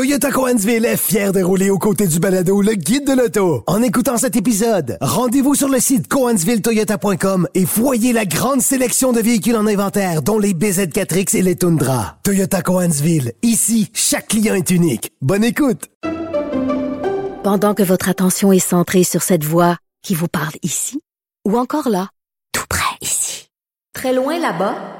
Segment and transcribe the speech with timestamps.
[0.00, 3.62] Toyota Coansville est fier de rouler aux côtés du balado Le Guide de l'auto.
[3.66, 9.20] En écoutant cet épisode, rendez-vous sur le site coansvilletoyota.com et voyez la grande sélection de
[9.20, 12.16] véhicules en inventaire, dont les BZ4X et les Tundra.
[12.22, 15.12] Toyota Coansville, ici, chaque client est unique.
[15.20, 15.90] Bonne écoute!
[17.44, 20.98] Pendant que votre attention est centrée sur cette voix qui vous parle ici,
[21.46, 22.08] ou encore là,
[22.52, 23.50] tout près ici,
[23.92, 24.99] très loin là-bas,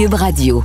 [0.00, 0.64] Cube Radio.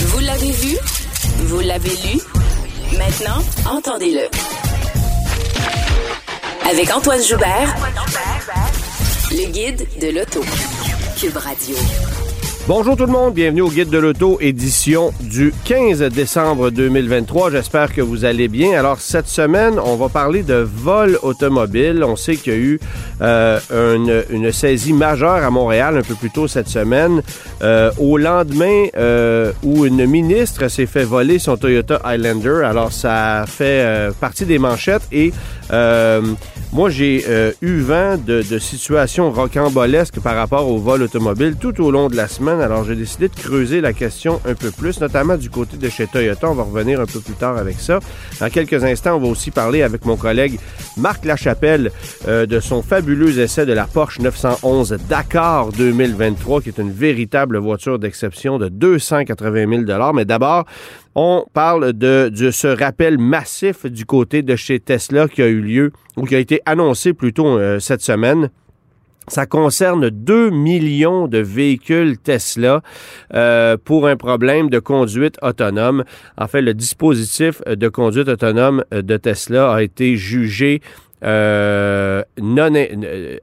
[0.00, 0.76] Vous l'avez vu?
[1.46, 2.20] Vous l'avez lu?
[2.98, 4.28] Maintenant, entendez-le.
[6.70, 7.74] Avec Antoine Joubert,
[9.30, 10.44] le guide de l'auto.
[11.16, 11.74] Cube Radio.
[12.68, 17.50] Bonjour tout le monde, bienvenue au Guide de l'Auto, édition du 15 décembre 2023.
[17.50, 18.78] J'espère que vous allez bien.
[18.78, 22.04] Alors cette semaine, on va parler de vol automobile.
[22.04, 22.78] On sait qu'il y a eu
[23.22, 23.58] euh,
[24.30, 27.22] une, saisie majeure à Montréal un peu plus tôt cette semaine,
[27.62, 32.64] euh, au lendemain euh, où une ministre s'est fait voler son Toyota Highlander.
[32.66, 35.32] Alors ça fait partie des manchettes et
[36.72, 37.24] moi j'ai
[37.62, 42.16] eu vent de, de situations rocambolesques par rapport au vol automobile tout au long de
[42.16, 42.57] la semaine.
[42.60, 46.06] Alors, j'ai décidé de creuser la question un peu plus, notamment du côté de chez
[46.06, 46.50] Toyota.
[46.50, 48.00] On va revenir un peu plus tard avec ça.
[48.40, 50.58] Dans quelques instants, on va aussi parler avec mon collègue
[50.96, 51.90] Marc Lachapelle
[52.26, 57.58] euh, de son fabuleux essai de la Porsche 911 Dakar 2023, qui est une véritable
[57.58, 60.64] voiture d'exception de 280 000 Mais d'abord,
[61.14, 65.92] on parle de, ce rappel massif du côté de chez Tesla qui a eu lieu,
[66.16, 68.50] ou qui a été annoncé plutôt euh, cette semaine.
[69.28, 72.82] Ça concerne 2 millions de véhicules Tesla
[73.34, 76.04] euh, pour un problème de conduite autonome.
[76.36, 80.80] En fait, le dispositif de conduite autonome de Tesla a été jugé
[81.24, 82.72] euh, non,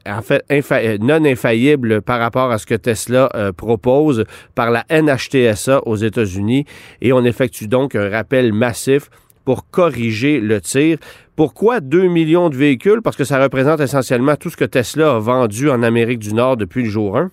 [0.06, 5.82] en fait, non infaillible par rapport à ce que Tesla euh, propose par la NHTSA
[5.86, 6.66] aux États-Unis
[7.02, 9.10] et on effectue donc un rappel massif
[9.46, 10.98] pour corriger le tir.
[11.36, 13.02] Pourquoi 2 millions de véhicules?
[13.02, 16.58] Parce que ça représente essentiellement tout ce que Tesla a vendu en Amérique du Nord
[16.58, 17.30] depuis le jour 1.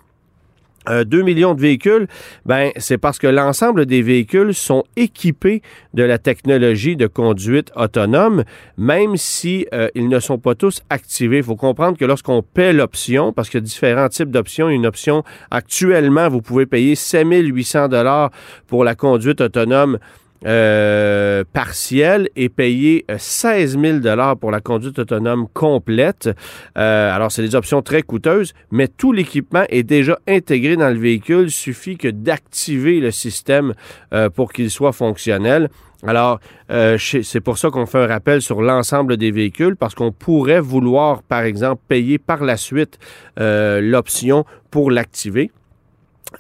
[0.88, 2.08] Euh, 2 millions de véhicules,
[2.44, 5.62] ben c'est parce que l'ensemble des véhicules sont équipés
[5.94, 8.42] de la technologie de conduite autonome,
[8.76, 11.36] même si euh, ils ne sont pas tous activés.
[11.36, 14.84] Il faut comprendre que lorsqu'on paie l'option, parce qu'il y a différents types d'options, une
[14.84, 15.22] option
[15.52, 18.32] actuellement, vous pouvez payer 7800 dollars
[18.66, 19.98] pour la conduite autonome
[20.44, 26.30] euh, partiel et payer 16 000 dollars pour la conduite autonome complète.
[26.76, 30.98] Euh, alors, c'est des options très coûteuses, mais tout l'équipement est déjà intégré dans le
[30.98, 31.44] véhicule.
[31.44, 33.74] Il suffit que d'activer le système
[34.12, 35.68] euh, pour qu'il soit fonctionnel.
[36.04, 40.10] Alors, euh, c'est pour ça qu'on fait un rappel sur l'ensemble des véhicules, parce qu'on
[40.10, 42.98] pourrait vouloir, par exemple, payer par la suite
[43.38, 45.52] euh, l'option pour l'activer.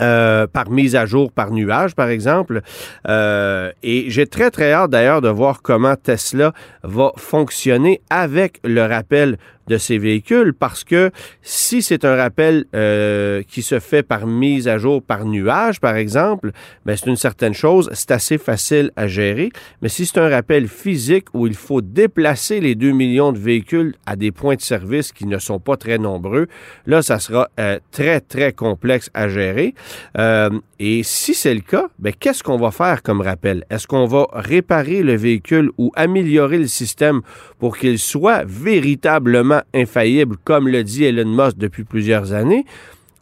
[0.00, 2.62] Euh, par mise à jour par nuage, par exemple.
[3.08, 8.86] Euh, et j'ai très, très hâte d'ailleurs de voir comment Tesla va fonctionner avec le
[8.86, 9.36] rappel
[9.68, 11.10] de ces véhicules parce que
[11.42, 15.96] si c'est un rappel euh, qui se fait par mise à jour par nuage, par
[15.96, 16.52] exemple,
[16.84, 19.50] ben c'est une certaine chose, c'est assez facile à gérer.
[19.80, 23.94] Mais si c'est un rappel physique où il faut déplacer les 2 millions de véhicules
[24.06, 26.46] à des points de service qui ne sont pas très nombreux,
[26.86, 29.74] là, ça sera euh, très, très complexe à gérer.
[30.18, 33.64] Euh, et si c'est le cas, ben, qu'est-ce qu'on va faire comme rappel?
[33.70, 37.20] Est-ce qu'on va réparer le véhicule ou améliorer le système
[37.58, 42.64] pour qu'il soit véritablement infaillible, comme le dit Elon Musk depuis plusieurs années,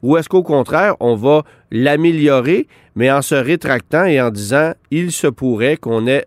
[0.03, 2.67] ou est-ce qu'au contraire, on va l'améliorer,
[2.97, 6.25] mais en se rétractant et en disant il se pourrait qu'on ait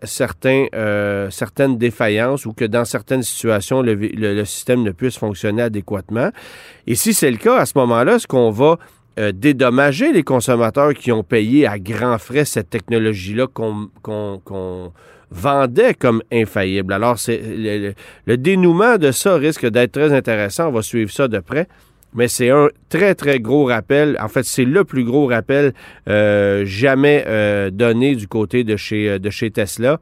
[0.74, 6.30] euh, certaines défaillances ou que dans certaines situations, le, système ne puisse fonctionner adéquatement.
[6.86, 8.78] Et si c'est le cas, à ce moment-là, est-ce qu'on va
[9.18, 14.10] euh, dédommager les consommateurs qui ont payé à grands frais cette technologie-là qu'on qu
[14.44, 14.54] qu
[15.30, 16.92] vendait comme infaillible.
[16.92, 17.40] Alors, c'est
[18.26, 20.68] le, dénouement de ça risque d'être très intéressant.
[20.68, 21.68] On va suivre ça de près.
[22.16, 24.16] Mais c'est un très, très gros rappel.
[24.20, 25.74] En fait, c'est le plus gros rappel
[26.08, 29.98] euh, jamais euh, donné du côté de chez, de chez Tesla.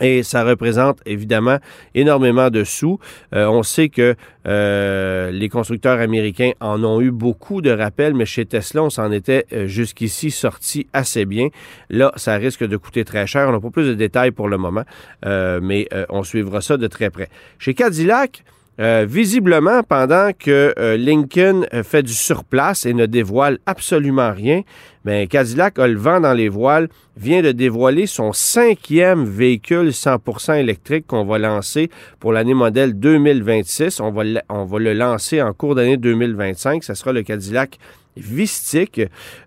[0.00, 1.58] Et ça représente évidemment
[1.94, 2.98] énormément de sous.
[3.34, 4.14] Euh, on sait que
[4.46, 9.10] euh, les constructeurs américains en ont eu beaucoup de rappels, mais chez Tesla, on s'en
[9.10, 11.48] était euh, jusqu'ici sorti assez bien.
[11.90, 13.48] Là, ça risque de coûter très cher.
[13.48, 14.84] On n'a pas plus de détails pour le moment,
[15.24, 17.28] mais on suivra ça de très près.
[17.58, 18.44] Chez Cadillac,
[18.80, 24.62] euh, visiblement, pendant que euh, Lincoln euh, fait du surplace et ne dévoile absolument rien,
[25.04, 30.60] ben, Cadillac a le vent dans les voiles, vient de dévoiler son cinquième véhicule 100%
[30.60, 31.90] électrique qu'on va lancer
[32.20, 33.98] pour l'année modèle 2026.
[33.98, 36.84] On va, on va le lancer en cours d'année 2025.
[36.84, 37.78] Ce sera le Cadillac
[38.16, 39.00] Vistique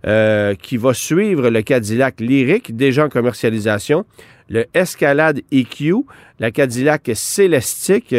[0.04, 4.06] qui va suivre le Cadillac Lyric déjà en commercialisation
[4.52, 6.06] le Escalade EQ,
[6.40, 8.16] la Cadillac Célestique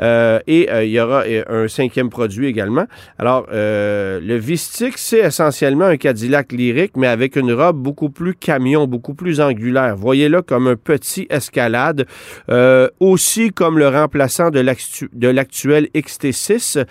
[0.00, 2.86] euh, et euh, il y aura euh, un cinquième produit également.
[3.18, 8.86] Alors, le Vistique, c'est essentiellement un Cadillac lyrique, mais avec une robe beaucoup plus camion,
[8.86, 9.96] beaucoup plus angulaire.
[9.96, 12.06] Voyez-le comme un petit Escalade,
[13.00, 14.60] aussi comme le remplaçant de
[15.28, 16.84] l'actuel XT6.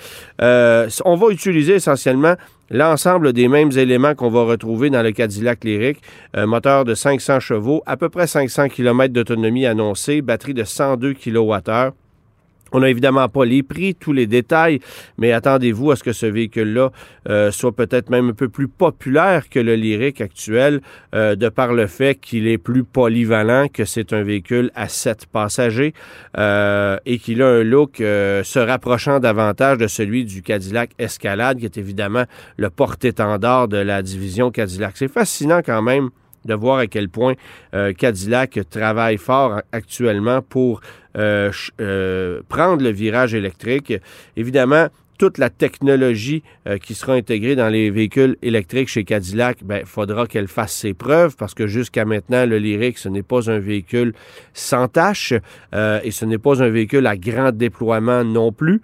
[1.06, 2.36] on va utiliser essentiellement
[2.71, 6.01] l'ensemble des mêmes éléments qu'on va retrouver dans le Cadillac Lyric.
[6.33, 11.13] Un moteur de 500 chevaux, à peu près 500 km d'autonomie annoncée, batterie de 102
[11.13, 11.91] kWh.
[12.71, 14.79] On n'a évidemment pas les prix, tous les détails,
[15.18, 16.91] mais attendez-vous à ce que ce véhicule-là
[17.29, 20.81] euh, soit peut-être même un peu plus populaire que le Lyric actuel,
[21.13, 25.25] euh, de par le fait qu'il est plus polyvalent, que c'est un véhicule à sept
[25.25, 25.94] passagers
[26.38, 31.65] euh, et qu'il a un look se rapprochant davantage de celui du Cadillac Escalade, qui
[31.65, 32.23] est évidemment
[32.57, 34.94] le porte-étendard de la division Cadillac.
[34.95, 36.09] C'est fascinant quand même
[36.46, 37.36] de voir à quel point
[37.98, 40.82] Cadillac travaille fort actuellement pour
[41.18, 41.52] euh,
[41.82, 43.94] euh, prendre le virage électrique.
[44.38, 49.68] Évidemment, toute la technologie euh, qui sera intégrée dans les véhicules électriques chez Cadillac, il
[49.68, 53.52] ben, faudra qu'elle fasse ses preuves parce que jusqu'à maintenant, le Lyric, ce n'est pas
[53.52, 54.14] un véhicule
[54.54, 55.34] sans tâche
[55.74, 58.82] et ce n'est pas un véhicule à grand déploiement non plus.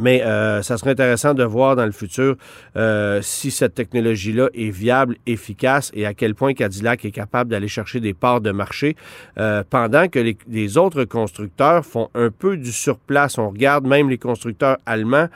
[0.00, 2.36] Mais euh, ça serait intéressant de voir dans le futur
[2.76, 7.68] euh, si cette technologie-là est viable, efficace et à quel point Cadillac est capable d'aller
[7.68, 8.96] chercher des parts de marché
[9.38, 13.38] euh, pendant que les, autres constructeurs font un peu du surplace.
[13.38, 15.28] On regarde même les constructeurs allemands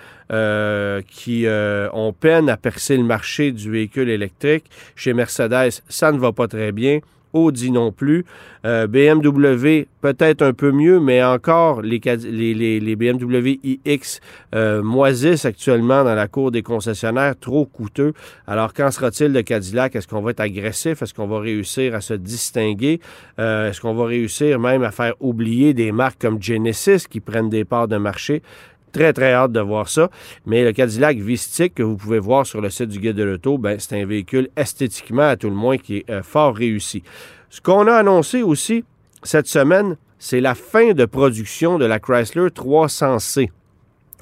[1.09, 4.65] qui ont peine à percer le marché du véhicule électrique.
[4.95, 7.01] Chez Mercedes, ça ne va pas très bien.
[7.33, 8.25] Audi non plus.
[8.65, 14.21] Euh, BMW, peut-être un peu mieux, mais encore, les, BMW iX
[14.55, 18.13] euh, moisissent actuellement dans la cour des concessionnaires, trop coûteux.
[18.47, 19.95] Alors, qu'en sera-t-il de Cadillac?
[19.97, 21.03] Est-ce qu'on va être agressif?
[21.03, 23.01] Est-ce qu'on va réussir à se distinguer?
[23.39, 27.51] Euh, est-ce qu'on va réussir même à faire oublier des marques comme Genesis qui prennent
[27.51, 28.43] des parts de marché?
[28.93, 30.11] Très, très hâte de voir ça.
[30.47, 33.59] Mais le Cadillac Vistique que vous pouvez voir sur le site du Guide de l'Auto,
[33.59, 37.03] ben, c'est un véhicule esthétiquement, à tout le moins, qui est euh, fort réussi.
[37.51, 38.85] Ce qu'on a annoncé aussi
[39.23, 43.51] cette semaine, c'est la fin de production de la Chrysler 300C.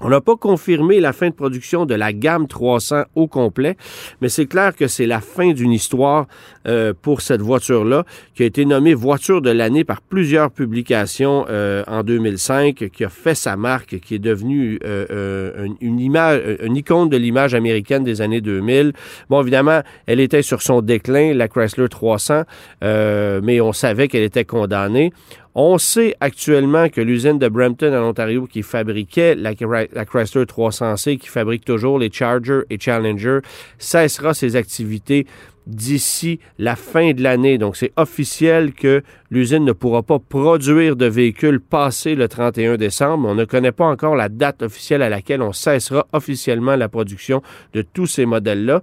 [0.02, 3.76] On n'a pas confirmé la fin de production de la gamme 300 au complet,
[4.20, 6.26] mais c'est clair que c'est la fin d'une histoire
[6.68, 8.04] euh, pour cette voiture-là,
[8.34, 13.08] qui a été nommée voiture de l'année par plusieurs publications euh, en 2005, qui a
[13.08, 18.20] fait sa marque, qui est devenue euh, une, image, une icône de l'image américaine des
[18.20, 18.92] années 2000.
[19.30, 22.42] Bon, évidemment, elle était sur son déclin, la Chrysler 300,
[22.82, 25.12] mais on savait qu'elle était condamnée.
[25.58, 31.28] On sait actuellement que l'usine de Brampton en Ontario qui fabriquait la, Chrysler 300C, qui
[31.28, 33.38] fabrique toujours les Charger et Challenger,
[33.78, 35.26] cessera ses activités
[35.66, 37.58] d'ici la fin de l'année.
[37.58, 43.28] Donc, c'est officiel que l'usine ne pourra pas produire de véhicules passé le 31 décembre.
[43.28, 47.42] On ne connaît pas encore la date officielle à laquelle on cessera officiellement la production
[47.72, 48.82] de tous ces modèles-là.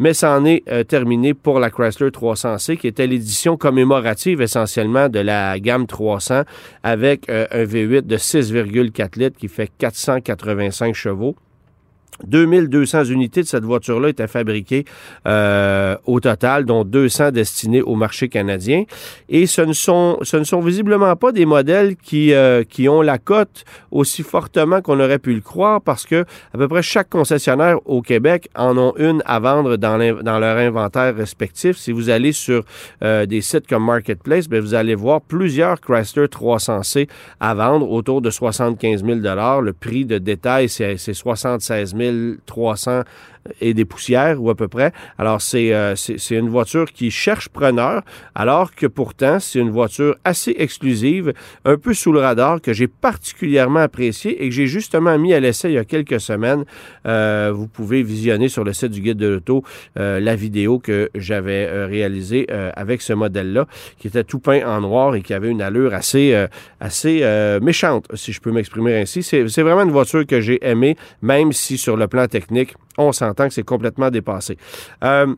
[0.00, 5.08] Mais ça en est euh, terminé pour la Chrysler 300C, qui était l'édition commémorative essentiellement
[5.08, 6.42] de la gamme 300
[6.82, 11.36] avec euh, un V8 de 6,4 litres qui fait 485 chevaux.
[12.26, 14.84] 2200 unités de cette voiture-là étaient fabriquées
[15.26, 18.84] euh, au total, dont 200 destinées au marché canadien.
[19.28, 23.02] Et ce ne sont, ce ne sont visiblement pas des modèles qui, euh, qui ont
[23.02, 27.08] la cote aussi fortement qu'on aurait pu le croire parce que à peu près chaque
[27.08, 31.76] concessionnaire au Québec en ont une à vendre dans, leur inventaire respectif.
[31.76, 32.64] Si vous allez sur
[33.02, 37.08] euh, des sites comme Marketplace, bien, vous allez voir plusieurs Chrysler 300C
[37.40, 43.04] à vendre autour de 75 000 Le prix de détail, c'est 76 000 300
[43.60, 44.92] et des poussières, ou à peu près.
[45.18, 48.02] Alors, c'est c'est une voiture qui cherche preneur,
[48.34, 51.32] alors que pourtant, c'est une voiture assez exclusive,
[51.64, 55.40] un peu sous le radar, que j'ai particulièrement appréciée et que j'ai justement mis à
[55.40, 56.64] l'essai il y a quelques semaines.
[57.04, 59.64] vous pouvez visionner sur le site du Guide de l'Auto
[59.96, 63.66] la vidéo que j'avais réalisée avec ce modèle-là,
[63.98, 66.46] qui était tout peint en noir et qui avait une allure assez,
[66.80, 67.22] assez
[67.60, 69.22] méchante, si je peux m'exprimer ainsi.
[69.22, 73.33] C'est vraiment une voiture que j'ai aimée, même si sur le plan technique, on s'entend
[73.34, 74.56] que c'est complètement dépassé.
[75.02, 75.34] Euh,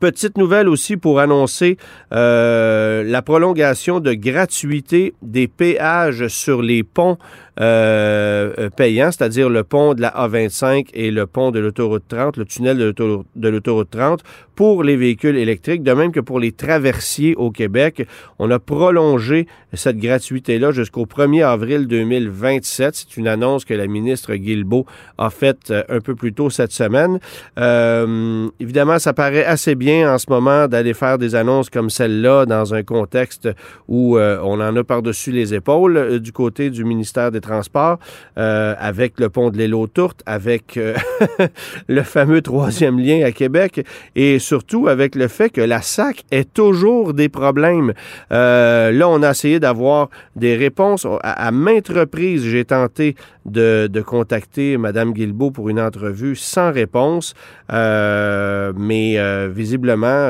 [0.00, 1.76] Petite nouvelle aussi pour annoncer
[2.12, 7.18] euh, la prolongation de gratuité des péages sur les ponts
[7.60, 12.36] euh, euh, payants, c'est-à-dire le pont de la A25 et le pont de l'autoroute 30,
[12.36, 14.22] le tunnel de l'autoroute 30,
[14.56, 18.06] pour les véhicules électriques, de même que pour les traversiers au Québec.
[18.38, 22.94] On a prolongé cette gratuité-là jusqu'au 1er avril 2027.
[22.94, 24.86] C'est une annonce que la ministre Guilbeault
[25.18, 27.18] a faite euh, un peu plus tôt cette semaine.
[27.58, 32.46] Euh, évidemment, ça paraît assez bien en ce moment d'aller faire des annonces comme celle-là
[32.46, 33.48] dans un contexte
[33.88, 37.98] où on en a par-dessus les épaules du côté du ministère des transports,
[38.38, 39.88] euh, avec le pont de l'île aux
[40.26, 40.94] avec euh,
[41.88, 43.86] le fameux troisième lien à Québec
[44.16, 47.92] et surtout avec le fait que la SAC est toujours des problèmes.
[48.32, 51.06] Euh, là, on a essayé d'avoir des réponses.
[51.22, 53.14] À, maintes reprises, j'ai tenté
[53.46, 57.34] de, contacter Mme Guilbeault pour une entrevue sans réponse,
[57.70, 60.28] mais visiblement,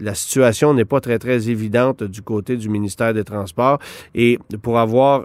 [0.00, 3.78] la situation n'est pas très, très évidente du côté du ministère des Transports.
[4.14, 5.24] Et pour avoir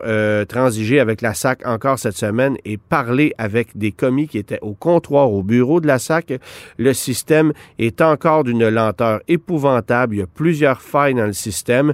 [0.99, 5.31] avec la SAC encore cette semaine et parler avec des commis qui étaient au comptoir,
[5.31, 6.39] au bureau de la SAC.
[6.77, 10.15] Le système est encore d'une lenteur épouvantable.
[10.15, 11.93] Il y a plusieurs failles dans le système.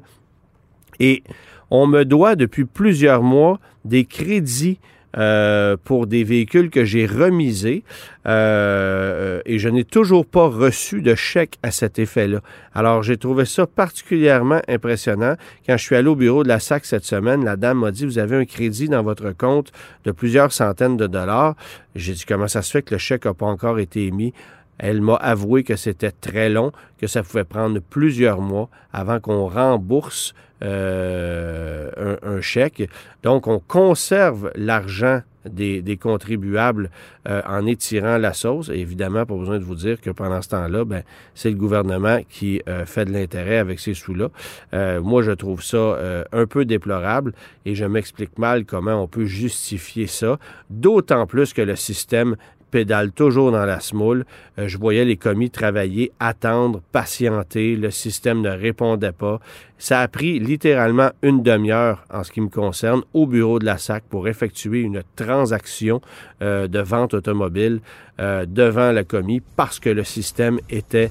[1.00, 1.24] Et
[1.70, 4.80] on me doit depuis plusieurs mois des crédits
[5.18, 7.84] euh, pour des véhicules que j'ai remisés
[8.27, 12.39] euh, et je n'ai toujours pas reçu de chèque à cet effet-là.
[12.74, 15.36] Alors, j'ai trouvé ça particulièrement impressionnant.
[15.68, 18.06] Quand je suis allé au bureau de la SAC cette semaine, la dame m'a dit,
[18.06, 19.72] vous avez un crédit dans votre compte
[20.06, 21.56] de plusieurs centaines de dollars.
[21.96, 24.34] J'ai dit, comment ça se fait que le chèque n'a pas encore été émis?
[24.78, 29.48] Elle m'a avoué que c'était très long, que ça pouvait prendre plusieurs mois avant qu'on
[29.48, 32.88] rembourse euh, un, chèque.
[33.24, 36.92] Donc, on conserve l'argent des, contribuables
[37.28, 38.70] euh, en étirant la sauce.
[38.70, 41.01] Évidemment, pas besoin de vous dire que pendant ce temps-là, ben,
[41.34, 44.30] c'est le gouvernement qui euh, fait de l'intérêt avec ces sous-là.
[45.01, 45.98] moi, je trouve ça
[46.32, 47.34] un peu déplorable
[47.66, 50.38] et je m'explique mal comment on peut justifier ça,
[50.70, 52.36] d'autant plus que le système
[52.72, 54.25] pédale toujours dans la smoule.
[54.58, 57.75] Euh, je voyais les commis travailler, attendre, patienter.
[57.75, 59.40] Le système ne répondait pas.
[59.82, 63.80] Ça a pris littéralement une demi-heure en ce qui me concerne au bureau de la
[63.80, 66.02] SAC pour effectuer une transaction
[66.44, 67.82] euh, de vente automobile
[68.20, 71.10] euh, devant le commis parce que le système était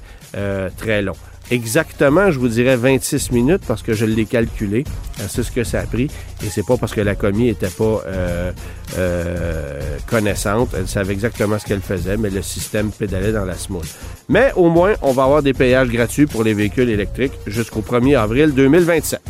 [0.76, 1.16] très long
[1.50, 4.84] exactement, je vous dirais 26 minutes parce que je l'ai calculé.
[5.20, 6.10] Euh, c'est ce que ça a pris.
[6.42, 8.52] Et c'est pas parce que la commis était pas euh,
[8.96, 10.70] euh, connaissante.
[10.76, 13.86] Elle savait exactement ce qu'elle faisait, mais le système pédalait dans la smooth.
[14.28, 18.16] Mais au moins, on va avoir des payages gratuits pour les véhicules électriques jusqu'au 1er
[18.16, 19.20] avril 2027.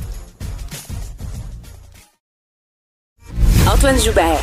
[3.66, 4.42] Antoine Joubert.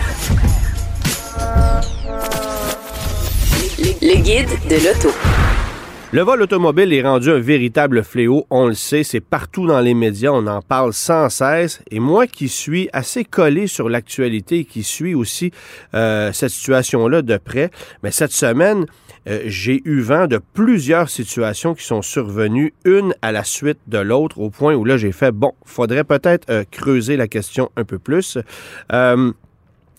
[4.01, 5.56] le guide de l'auto.
[6.13, 9.93] Le vol automobile est rendu un véritable fléau, on le sait, c'est partout dans les
[9.93, 11.81] médias, on en parle sans cesse.
[11.91, 15.51] Et moi qui suis assez collé sur l'actualité, qui suis aussi
[15.95, 17.71] euh, cette situation-là de près,
[18.03, 18.85] mais cette semaine,
[19.27, 23.97] euh, j'ai eu vent de plusieurs situations qui sont survenues, une à la suite de
[23.97, 27.83] l'autre, au point où là j'ai fait, bon, faudrait peut-être euh, creuser la question un
[27.83, 28.37] peu plus.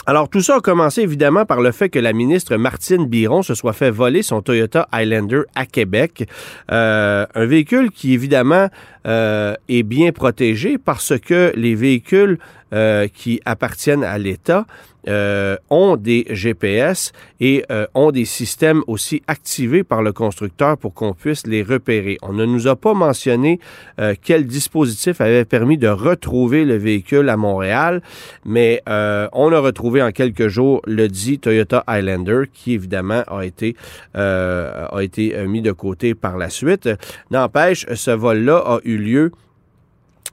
[0.08, 3.54] Alors, tout ça a commencé évidemment par le fait que la ministre Martine Biron se
[3.54, 6.26] soit fait voler son Toyota Highlander à Québec.
[6.72, 8.68] Euh, un véhicule qui, évidemment,
[9.06, 12.38] euh, est bien protégé parce que les véhicules
[12.72, 14.66] euh, qui appartiennent à l'État
[15.08, 20.92] euh, ont des GPS et euh, ont des systèmes aussi activés par le constructeur pour
[20.92, 22.18] qu'on puisse les repérer.
[22.20, 23.58] On ne nous a pas mentionné
[24.00, 28.02] euh, quel dispositif avait permis de retrouver le véhicule à Montréal,
[28.44, 33.76] mais on a retrouvé en quelques jours le dit Toyota Highlander qui évidemment a été
[34.14, 36.88] a été mis de côté par la suite.
[37.30, 39.32] N'empêche, ce vol-là a eu lieu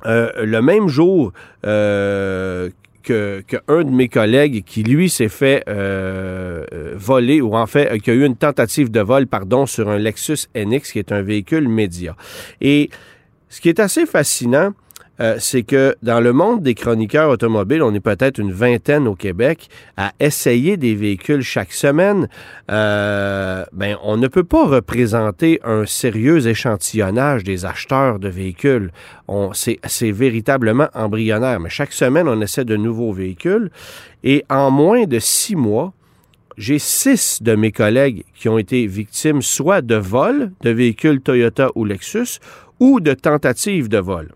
[0.03, 1.31] le même jour
[3.11, 7.67] euh, que, un de mes collègues qui, lui, s'est fait euh, euh, voler, ou en
[7.67, 11.11] fait, qui a eu une tentative de vol, pardon, sur un Lexus NX, qui est
[11.11, 12.15] un véhicule média.
[12.61, 12.89] Et
[13.49, 14.71] ce qui est assez fascinant,
[15.19, 19.15] euh, c'est que dans le monde des chroniqueurs automobiles, on est peut-être une vingtaine au
[19.15, 22.27] Québec à essayer des véhicules chaque semaine.
[22.72, 28.91] Euh, ben, on ne peut pas représenter un sérieux échantillonnage des acheteurs de véhicules.
[29.53, 31.60] C'est véritablement embryonnaire.
[31.60, 33.72] Mais chaque semaine, on essaie de nouveaux véhicules.
[34.24, 35.93] Et en moins de six mois,
[36.57, 41.69] j'ai six de mes collègues qui ont été victimes soit de vols de véhicules Toyota
[41.75, 42.39] ou Lexus
[42.79, 44.31] ou de tentatives de vol.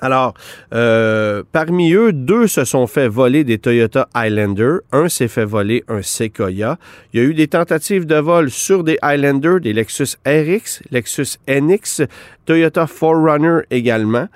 [0.00, 0.34] Alors,
[0.74, 4.78] euh, parmi eux, deux se sont fait voler des Toyota Highlander.
[4.92, 6.78] Un s'est fait voler un Sequoia.
[7.12, 11.38] Il y a eu des tentatives de vol sur des Highlander, des Lexus RX, Lexus
[11.48, 12.02] NX,
[12.46, 14.28] Toyota 4Runner également.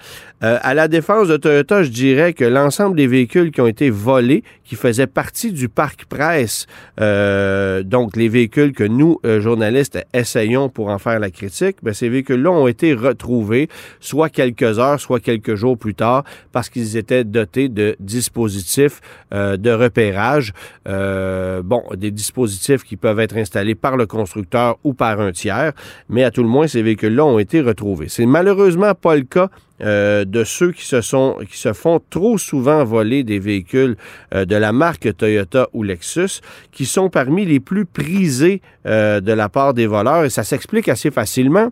[0.42, 3.90] Euh, à la défense de Toyota, je dirais que l'ensemble des véhicules qui ont été
[3.90, 6.66] volés, qui faisaient partie du parc presse,
[7.00, 11.94] euh, donc les véhicules que nous, euh, journalistes, essayons pour en faire la critique, ben,
[11.94, 13.68] ces véhicules-là ont été retrouvés
[14.00, 19.00] soit quelques heures, soit quelques jours plus tard, parce qu'ils étaient dotés de dispositifs
[19.32, 20.52] de repérage.
[20.86, 25.72] bon, des dispositifs qui peuvent être installés par le constructeur ou par un tiers,
[26.08, 28.08] mais à tout le moins, ces véhicules-là ont été retrouvés.
[28.08, 29.48] C'est malheureusement pas le cas
[29.82, 33.96] euh, de ceux qui se sont qui se font trop souvent voler des véhicules
[34.32, 36.40] euh, de la marque Toyota ou Lexus,
[36.70, 40.88] qui sont parmi les plus prisés euh, de la part des voleurs, et ça s'explique
[40.88, 41.70] assez facilement.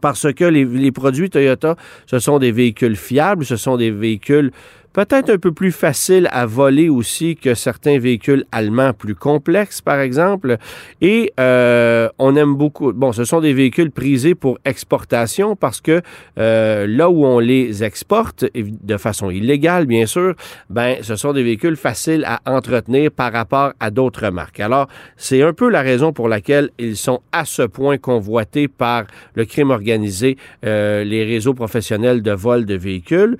[0.00, 4.52] Parce que les, produits Toyota, ce sont des véhicules fiables, ce sont des véhicules
[4.92, 10.00] peut-être un peu plus facile à voler aussi que certains véhicules allemands plus complexes, par
[10.00, 10.56] exemple.
[11.00, 12.92] Et euh, on aime beaucoup.
[12.92, 16.02] Bon, ce sont des véhicules prisés pour exportation parce que
[16.38, 20.34] euh, là où on les exporte, de façon illégale, bien sûr,
[20.68, 24.60] ben, ce sont des véhicules faciles à entretenir par rapport à d'autres marques.
[24.60, 29.04] Alors, c'est un peu la raison pour laquelle ils sont à ce point convoités par
[29.34, 33.36] le crime organisé, euh, les réseaux professionnels de vol de véhicules.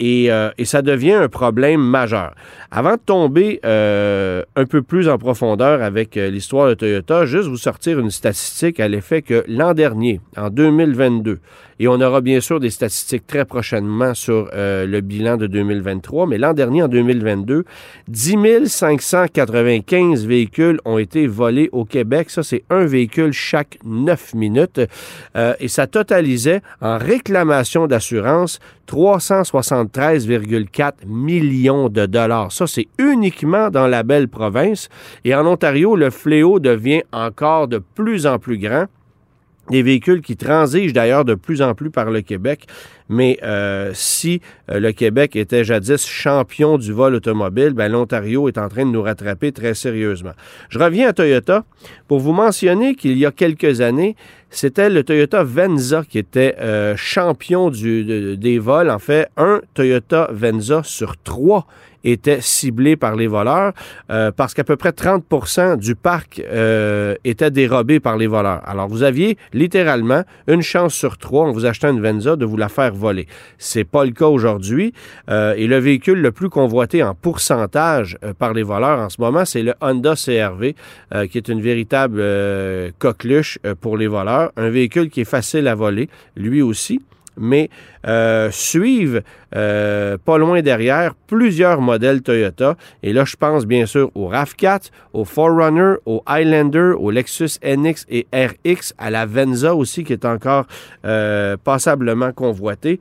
[0.00, 2.34] et euh, et ça devient un problème majeur.
[2.70, 7.48] Avant de tomber euh, un peu plus en profondeur avec euh, l'histoire de Toyota, juste
[7.48, 11.38] vous sortir une statistique à l'effet que l'an dernier, en 2022,
[11.80, 16.36] et on aura bien sûr des statistiques très prochainement sur le bilan de 2023, mais
[16.36, 17.64] l'an dernier, en 2022,
[18.08, 22.30] 10 595 véhicules ont été volés au Québec.
[22.30, 24.80] Ça, c'est un véhicule chaque neuf minutes.
[25.36, 28.58] et ça totalisait en réclamation d'assurance
[30.28, 32.52] 373,4 millions de dollars.
[32.52, 34.88] Ça, c'est uniquement dans la belle province.
[35.24, 38.86] Et en Ontario, le fléau devient encore de plus en plus grand
[39.70, 42.66] des véhicules qui transigent d'ailleurs de plus en plus par le Québec.
[43.08, 48.58] Mais euh, si euh, le Québec était jadis champion du vol automobile, ben, l'Ontario est
[48.58, 50.32] en train de nous rattraper très sérieusement.
[50.68, 51.64] Je reviens à Toyota
[52.06, 54.14] pour vous mentionner qu'il y a quelques années,
[54.50, 58.90] c'était le Toyota Venza qui était euh, champion du, des vols.
[58.90, 61.66] En fait, un Toyota Venza sur trois
[62.12, 63.72] était ciblé par les voleurs
[64.10, 68.62] euh, parce qu'à peu près 30 du parc euh, était dérobé par les voleurs.
[68.66, 72.56] Alors, vous aviez littéralement une chance sur trois en vous achetant une Venza de vous
[72.56, 73.26] la faire voler.
[73.58, 74.92] C'est pas le cas aujourd'hui.
[75.30, 79.44] Euh, et le véhicule le plus convoité en pourcentage par les voleurs en ce moment,
[79.44, 80.74] c'est le Honda CRV,
[81.30, 82.22] qui est une véritable
[82.98, 84.52] coqueluche pour les voleurs.
[84.56, 87.00] Un véhicule qui est facile à voler, lui aussi
[87.38, 87.70] mais
[88.06, 89.22] euh, suivent
[89.54, 92.76] euh, pas loin derrière plusieurs modèles Toyota.
[93.02, 98.04] Et là, je pense bien sûr au RAV4, au Forerunner, au Highlander, au Lexus NX
[98.08, 100.66] et RX, à la Venza aussi qui est encore
[101.04, 103.00] euh, passablement convoitée.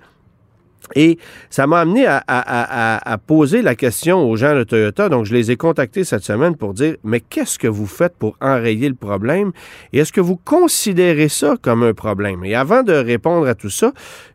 [0.96, 1.18] Et
[1.50, 5.10] ça m'a amené à, poser la question aux gens de Toyota.
[5.10, 8.38] Donc, je les ai contactés cette semaine pour dire, mais qu'est-ce que vous faites pour
[8.40, 9.52] enrayer le problème?
[9.92, 12.46] Et est-ce que vous considérez ça comme un problème?
[12.46, 13.92] Et avant de répondre à tout ça,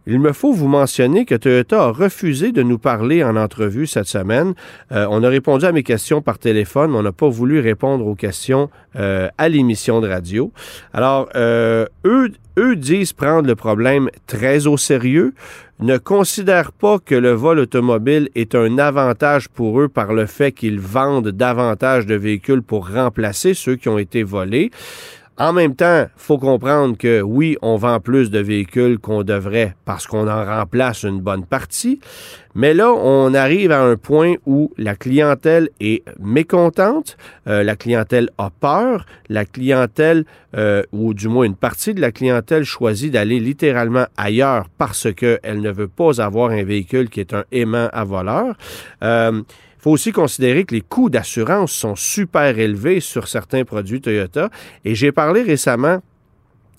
[0.07, 4.09] il me faut vous mentionner que Toyota a refusé de nous parler en entrevue cette
[4.09, 4.55] semaine.
[4.91, 8.17] Euh, on a répondu à mes questions par téléphone, on n'a pas voulu répondre aux
[8.17, 10.53] questions euh, à l'émission de radio.
[10.93, 15.35] Alors, euh, eux, eux disent prendre le problème très au sérieux,
[15.81, 20.53] ne considèrent pas que le vol automobile est un avantage pour eux par le fait
[20.53, 24.71] qu'ils vendent davantage de véhicules pour remplacer ceux qui ont été volés.
[25.39, 30.07] En même temps, faut comprendre que oui, on vend plus de véhicules qu'on devrait parce
[30.07, 32.01] qu'on en remplace une bonne partie,
[32.55, 38.31] mais là, on arrive à un point où la clientèle est mécontente, euh, la clientèle
[38.39, 40.25] a peur, la clientèle,
[40.57, 45.61] euh, ou du moins une partie de la clientèle choisit d'aller littéralement ailleurs parce qu'elle
[45.61, 48.55] ne veut pas avoir un véhicule qui est un aimant à voleur.
[49.03, 49.43] Euh,
[49.79, 54.49] faut aussi considérer que les coûts d'assurance sont super élevés sur certains produits Toyota.
[54.85, 56.01] Et j'ai parlé récemment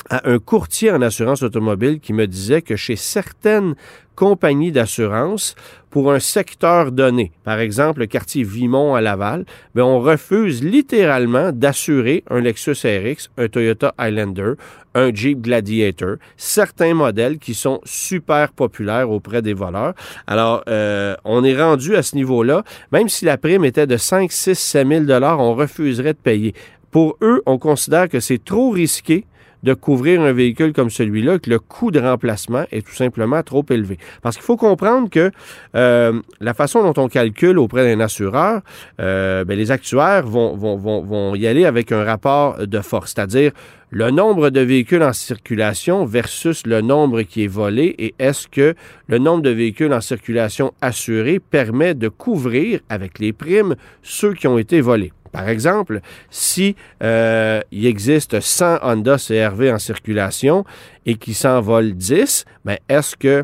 [0.09, 3.75] à un courtier en assurance automobile qui me disait que chez certaines
[4.15, 5.55] compagnies d'assurance,
[5.89, 11.51] pour un secteur donné, par exemple le quartier Vimont à Laval, bien, on refuse littéralement
[11.51, 14.53] d'assurer un Lexus RX, un Toyota Highlander,
[14.95, 19.93] un Jeep Gladiator, certains modèles qui sont super populaires auprès des voleurs.
[20.27, 24.31] Alors, euh, on est rendu à ce niveau-là, même si la prime était de 5,
[24.31, 26.53] 6, 7 000 on refuserait de payer.
[26.91, 29.25] Pour eux, on considère que c'est trop risqué
[29.63, 33.65] de couvrir un véhicule comme celui-là, que le coût de remplacement est tout simplement trop
[33.69, 33.97] élevé.
[34.21, 35.31] Parce qu'il faut comprendre que
[35.75, 38.61] euh, la façon dont on calcule auprès d'un assureur,
[38.99, 43.51] euh, ben, les actuaires vont, vont, y aller avec un rapport de force, c'est-à-dire
[43.89, 48.75] le nombre de véhicules en circulation versus le nombre qui est volé et est-ce que
[49.07, 54.47] le nombre de véhicules en circulation assurés permet de couvrir avec les primes ceux qui
[54.47, 55.13] ont été volés.
[55.33, 60.63] Par exemple, si euh, il existe 100 Honda CRV en circulation
[61.05, 63.43] et qui s'envolent 10, ben est-ce que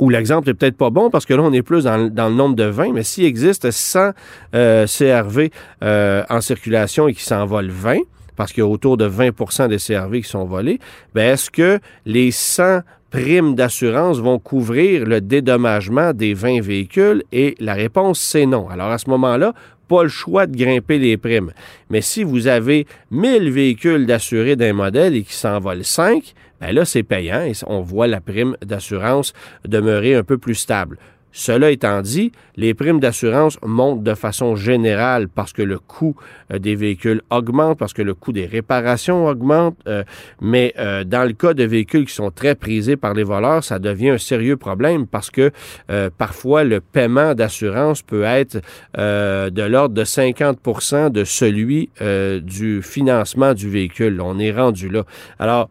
[0.00, 2.56] ou l'exemple n'est peut-être pas bon parce que là, on est plus dans, le nombre
[2.56, 4.10] de 20, mais s'il existe 100
[4.54, 5.50] euh, CRV
[5.82, 7.98] euh, en circulation et qui s'envolent 20,
[8.36, 10.80] parce qu'il y a autour de 20% des CRV qui sont volés,
[11.14, 12.80] ben est-ce que les 100
[13.10, 17.22] primes d'assurance vont couvrir le dédommagement des 20 véhicules?
[17.32, 18.68] Et la réponse, c'est non.
[18.68, 19.54] Alors à ce moment-là,
[19.88, 21.52] pas le choix de grimper les primes.
[21.90, 26.84] Mais si vous avez 1000 véhicules d'assurés d'un modèle et qui s'envolent 5, ben là,
[26.84, 29.32] c'est payant et on voit la prime d'assurance
[29.66, 30.98] demeurer un peu plus stable.
[31.36, 36.14] Cela étant dit, les primes d'assurance montent de façon générale parce que le coût
[36.52, 40.04] euh, des véhicules augmente, parce que le coût des réparations augmente, euh,
[40.40, 43.80] mais euh, dans le cas de véhicules qui sont très prisés par les voleurs, ça
[43.80, 45.50] devient un sérieux problème parce que
[46.18, 48.60] parfois le paiement d'assurance peut être
[48.96, 51.90] de l'ordre de 50% de celui
[52.42, 54.20] du financement du véhicule.
[54.20, 55.04] On est rendu là.
[55.40, 55.68] Alors,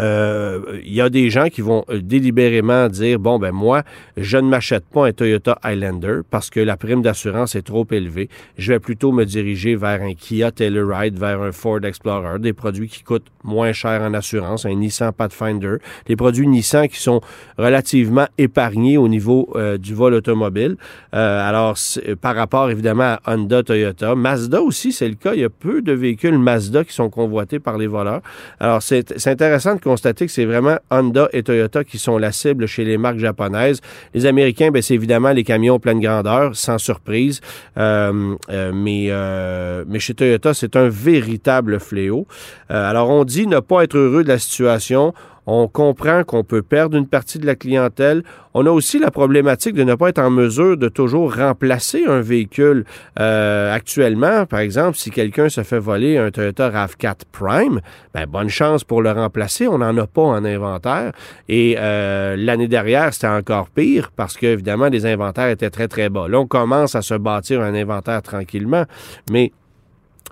[0.00, 3.82] euh, il y a des gens qui vont euh, délibérément dire bon ben moi
[4.16, 8.28] je ne m'achète pas un Toyota Highlander parce que la prime d'assurance est trop élevée.
[8.58, 12.88] Je vais plutôt me diriger vers un Kia Telluride, vers un Ford Explorer, des produits
[12.88, 15.76] qui coûtent moins cher en assurance, un Nissan Pathfinder,
[16.06, 17.20] des produits Nissan qui sont
[17.56, 20.76] relativement épargnés au niveau euh, du vol automobile.
[21.12, 21.76] alors
[22.20, 25.34] par rapport évidemment à Honda, Toyota, Mazda aussi c'est le cas.
[25.34, 28.22] Il y a peu de véhicules Mazda qui sont convoités par les voleurs.
[28.58, 32.66] Alors c'est intéressant de constater que c'est vraiment Honda et Toyota qui sont la cible
[32.66, 33.80] chez les marques japonaises.
[34.14, 37.40] Les Américains, ben, c'est évidemment les camions pleine grandeur, sans surprise.
[37.76, 42.26] Euh, euh, mais, euh, mais chez Toyota, c'est un véritable fléau.
[42.68, 45.14] alors, on dit ne pas être heureux de la situation.
[45.46, 48.22] On comprend qu'on peut perdre une partie de la clientèle.
[48.54, 52.20] On a aussi la problématique de ne pas être en mesure de toujours remplacer un
[52.20, 52.84] véhicule.
[53.18, 57.80] Euh, actuellement, par exemple, si quelqu'un se fait voler un Toyota RAV4 Prime,
[58.14, 59.68] ben, bonne chance pour le remplacer.
[59.68, 61.12] On n'en a pas en inventaire.
[61.48, 66.08] Et euh, l'année dernière, c'était encore pire parce que, évidemment, les inventaires étaient très, très
[66.08, 66.28] bas.
[66.28, 68.84] Là, on commence à se bâtir un inventaire tranquillement,
[69.30, 69.52] mais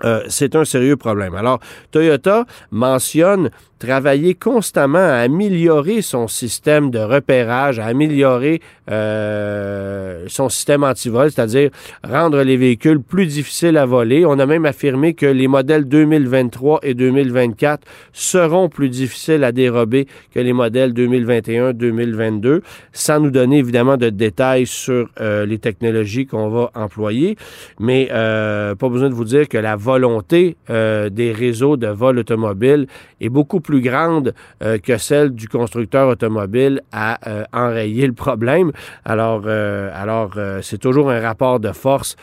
[0.03, 1.35] euh, c'est un sérieux problème.
[1.35, 1.59] Alors,
[1.91, 3.51] Toyota mentionne
[3.85, 11.69] travailler constamment à améliorer son système de repérage, à améliorer euh, son système antivol, c'est-à-dire
[12.01, 14.25] rendre les véhicules plus difficiles à voler.
[14.25, 20.07] On a même affirmé que les modèles 2023 et 2024 seront plus difficiles à dérober
[20.33, 22.61] que les modèles 2021-2022,
[22.93, 27.35] sans nous donner évidemment de détails sur euh, les technologies qu'on va employer.
[27.81, 32.87] Mais euh, pas besoin de vous dire que la volonté des réseaux de vol automobile
[33.19, 34.33] est beaucoup plus grande
[34.63, 38.71] euh, que celle du constructeur automobile à euh, enrayer le problème.
[39.05, 42.15] Alors, euh, alors c'est toujours un rapport de force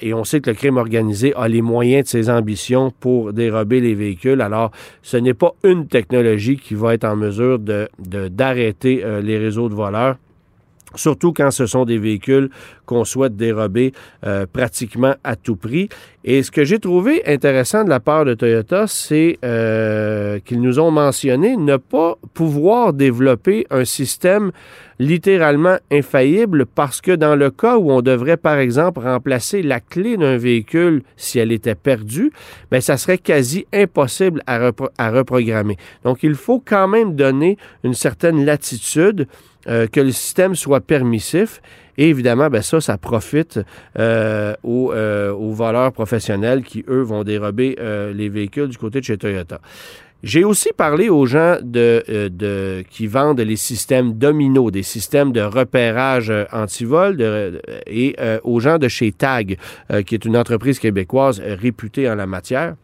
[0.00, 3.80] et on sait que le crime organisé a les moyens de ses ambitions pour dérober
[3.80, 4.40] les véhicules.
[4.40, 4.70] Alors,
[5.02, 9.74] ce n'est pas une technologie qui va être en mesure de d'arrêter les réseaux de
[9.74, 10.16] voleurs
[10.96, 12.50] surtout quand ce sont des véhicules
[12.86, 13.92] qu'on souhaite dérober
[14.24, 15.88] euh, pratiquement à tout prix.
[16.24, 20.78] Et ce que j'ai trouvé intéressant de la part de Toyota, c'est euh, qu'ils nous
[20.78, 24.50] ont mentionné ne pas pouvoir développer un système
[24.98, 30.16] littéralement infaillible parce que dans le cas où on devrait, par exemple, remplacer la clé
[30.16, 32.32] d'un véhicule si elle était perdue,
[32.70, 34.58] bien, ça serait quasi impossible à,
[35.10, 35.76] reprogrammer.
[36.04, 39.26] Donc, il faut quand même donner une certaine latitude
[39.66, 41.62] euh, que le système soit permissif.
[41.96, 43.60] Et évidemment, ben ça, ça profite
[43.98, 47.76] euh, aux, euh, aux, voleurs professionnels qui, eux, vont dérober
[48.12, 49.60] les véhicules du côté de chez Toyota.
[50.24, 55.42] J'ai aussi parlé aux gens de, de, qui vendent les systèmes domino, des systèmes de
[55.42, 59.58] repérage anti-vol et aux gens de chez TAG,
[60.06, 62.74] qui est une entreprise québécoise réputée en la matière.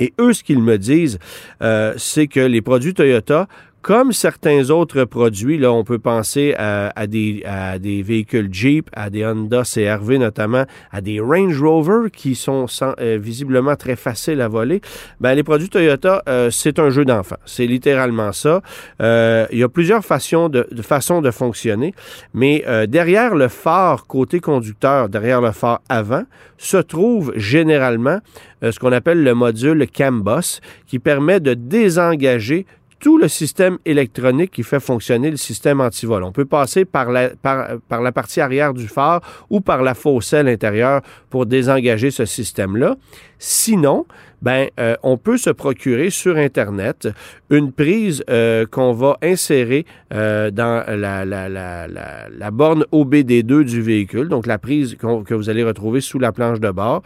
[0.00, 1.18] Et eux, ce qu'ils me disent,
[1.62, 3.48] euh, c'est que les produits Toyota
[3.82, 9.08] comme certains autres produits, là, on peut penser à, des, à des véhicules Jeep, à
[9.08, 14.48] des Honda CRV notamment, à des Range Rover qui sont euh, visiblement très faciles à
[14.48, 14.80] voler.
[15.20, 17.36] Ben, les produits Toyota, euh, c'est un jeu d'enfant.
[17.46, 18.60] C'est littéralement ça.
[19.00, 21.94] Euh, il y a plusieurs façons de, de façons de fonctionner,
[22.34, 26.24] mais derrière le phare côté conducteur, derrière le phare avant,
[26.58, 28.18] se trouve généralement
[28.62, 32.66] ce qu'on appelle le module CAMBUS, qui permet de désengager
[33.00, 36.22] tout le système électronique qui fait fonctionner le système antivol.
[36.22, 39.94] On peut passer par la, par, par la partie arrière du phare ou par la
[39.94, 42.96] fossée à l'intérieur pour désengager ce système-là.
[43.40, 44.04] Sinon,
[44.42, 47.08] ben, euh, on peut se procurer sur Internet
[47.50, 53.82] une prise euh, qu'on va insérer euh, dans la, la, la, la, borne OBD2 du
[53.82, 57.02] véhicule, donc la prise que vous allez retrouver sous la planche de bord.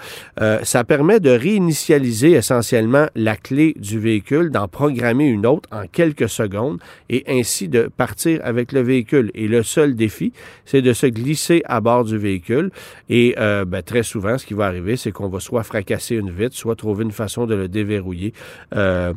[0.62, 6.29] ça permet de réinitialiser essentiellement la clé du véhicule, d'en programmer une autre en quelques
[6.29, 9.31] secondes et ainsi de partir avec le véhicule.
[9.35, 10.33] Et le seul défi,
[10.64, 12.70] c'est de se glisser à bord du véhicule.
[13.09, 16.76] Et ben, très souvent, ce qui va arriver, c'est qu'on va soit fracasser une soit
[16.76, 18.32] trouver une façon de le déverrouiller.
[18.74, 19.12] Euh,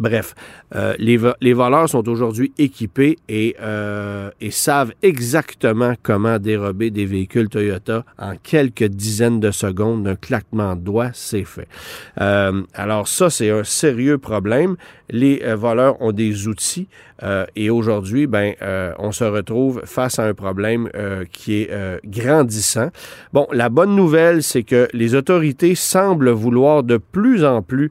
[0.00, 0.34] Bref,
[0.74, 7.06] euh, les, les, voleurs sont aujourd'hui équipés et, euh, et, savent exactement comment dérober des
[7.06, 11.68] véhicules Toyota en quelques dizaines de secondes d'un claquement de doigts, c'est fait.
[12.16, 14.76] Alors ça, c'est un sérieux problème.
[15.10, 16.88] Les euh, voleurs ont des outils
[17.22, 18.54] euh, et aujourd'hui, ben,
[18.98, 20.88] on se retrouve face à un problème
[21.32, 21.70] qui est
[22.04, 22.90] grandissant.
[23.32, 27.90] Bon, la bonne nouvelle, c'est que les autorités semblent vouloir de plus en plus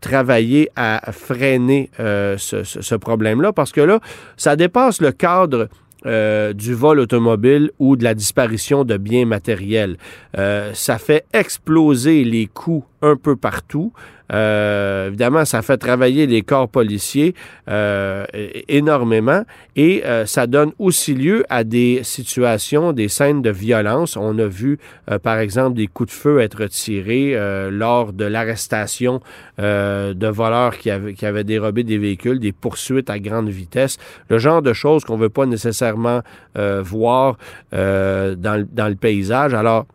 [0.00, 4.00] travailler à freiner euh, ce, problème-là, parce que là,
[4.36, 5.68] ça dépasse le cadre
[6.06, 9.96] euh, du vol automobile ou de la disparition de biens matériels.
[10.38, 13.92] Euh, ça fait exploser les coûts un peu partout.
[14.32, 17.34] Euh, évidemment, ça fait travailler les corps policiers
[17.68, 18.24] euh,
[18.68, 19.44] énormément
[19.76, 24.16] et euh, ça donne aussi lieu à des situations, des scènes de violence.
[24.16, 24.78] On a vu,
[25.22, 27.36] par exemple, des coups de feu être tirés
[27.70, 29.20] lors de l'arrestation
[29.58, 34.38] de voleurs qui avaient, qui avaient dérobé des véhicules, des poursuites à grande vitesse, le
[34.38, 36.22] genre de choses qu'on ne veut pas nécessairement
[36.54, 37.36] voir
[37.72, 39.54] dans, dans le paysage.
[39.54, 39.86] Alors,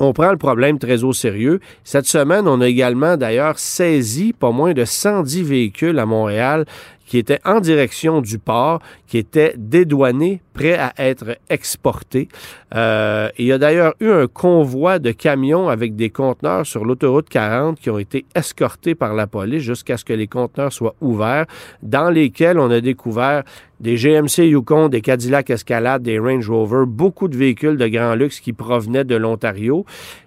[0.00, 1.60] on prend le problème très au sérieux.
[1.84, 6.64] Cette semaine, on a également d'ailleurs saisi pas moins de 110 véhicules à Montréal
[7.06, 12.28] qui étaient en direction du port, qui étaient dédouanés, prêts à être exportés.
[12.76, 17.28] Euh, il y a d'ailleurs eu un convoi de camions avec des conteneurs sur l'autoroute
[17.28, 21.46] 40 qui ont été escortés par la police jusqu'à ce que les conteneurs soient ouverts,
[21.82, 23.42] dans lesquels on a découvert
[23.80, 28.38] des GMC Yukon, des Cadillac Escalade, des Range Rover, beaucoup de véhicules de grand luxe
[28.38, 29.84] qui provenaient de l'Ontario.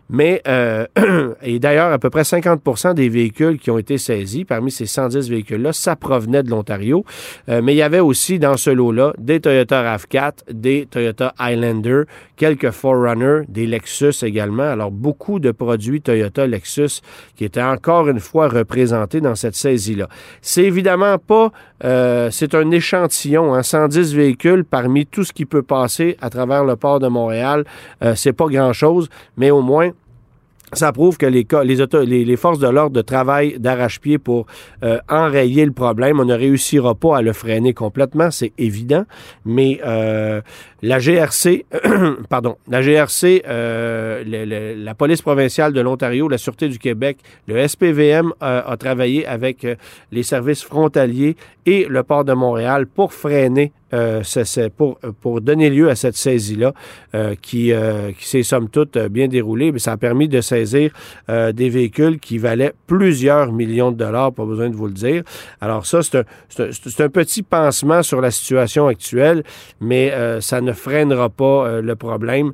[0.10, 0.86] Mais, euh,
[1.43, 5.30] et d'ailleurs, à peu près 50 des véhicules qui ont été saisis, parmi ces 110
[5.30, 7.06] véhicules-là, ça provenait de l'Ontario.
[7.50, 8.69] Euh, mais il y avait aussi dans ce
[9.18, 12.04] des Toyota RAV4, des Toyota Highlander,
[12.36, 14.64] quelques Forerunner, des Lexus également.
[14.64, 17.02] Alors, beaucoup de produits Toyota Lexus
[17.36, 20.08] qui étaient encore une fois représentés dans cette saisie-là.
[20.42, 21.52] C'est évidemment pas,
[21.84, 26.64] euh, c'est un échantillon, hein, 110 véhicules parmi tout ce qui peut passer à travers
[26.64, 27.64] le port de Montréal.
[28.04, 29.92] Euh, c'est pas grand-chose, mais au moins,
[30.76, 34.46] ça prouve que les, les, les, forces de l'ordre travaillent d'arrache-pied pour
[34.84, 36.20] euh, enrayer le problème.
[36.20, 39.06] On ne réussira pas à le freiner complètement, c'est évident,
[39.46, 40.42] mais euh,
[40.84, 41.65] la GRC,
[42.30, 47.17] pardon, la GRC, euh, la police provinciale de l'Ontario, la Sûreté du Québec,
[47.48, 49.65] le SPVM a travaillé avec
[50.12, 54.24] les services frontaliers et le port de Montréal pour freiner euh,
[54.76, 56.74] pour, pour donner lieu à cette saisie-là
[57.13, 59.72] euh, qui, euh, qui s'est somme toute bien déroulée.
[59.78, 60.91] Ça a permis de saisir
[61.28, 65.24] des véhicules qui valaient plusieurs millions de dollars, pas besoin de vous le dire.
[65.62, 69.43] Alors ça, c'est un, un, petit pansement sur la situation actuelle,
[69.80, 72.52] mais ça ne freinera pas le problème.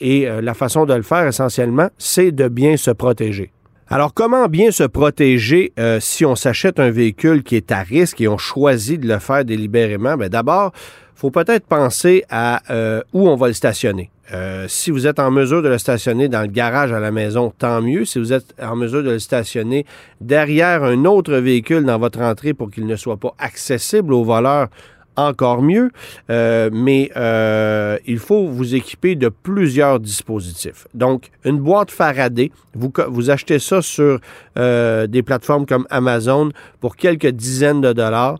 [0.00, 3.50] et la façon de le faire, essentiellement, c'est de bien se protéger.
[3.88, 8.20] Alors, comment bien se protéger euh, si on s'achète un véhicule qui est à risque
[8.20, 10.16] et on choisit de le faire délibérément?
[10.16, 10.72] Bien, d'abord,
[11.14, 14.10] faut peut-être penser à euh, où on va le stationner.
[14.34, 17.52] Euh, si vous êtes en mesure de le stationner dans le garage à la maison,
[17.56, 18.04] tant mieux.
[18.04, 19.86] Si vous êtes en mesure de le stationner
[20.20, 24.66] derrière un autre véhicule dans votre entrée pour qu'il ne soit pas accessible aux voleurs,
[25.16, 25.90] encore mieux,
[26.30, 30.86] euh, mais euh, il faut vous équiper de plusieurs dispositifs.
[30.94, 34.20] Donc, une boîte Faraday, vous, achetez ça sur
[34.58, 36.50] euh, des plateformes comme Amazon
[36.80, 38.38] pour quelques dizaines de dollars.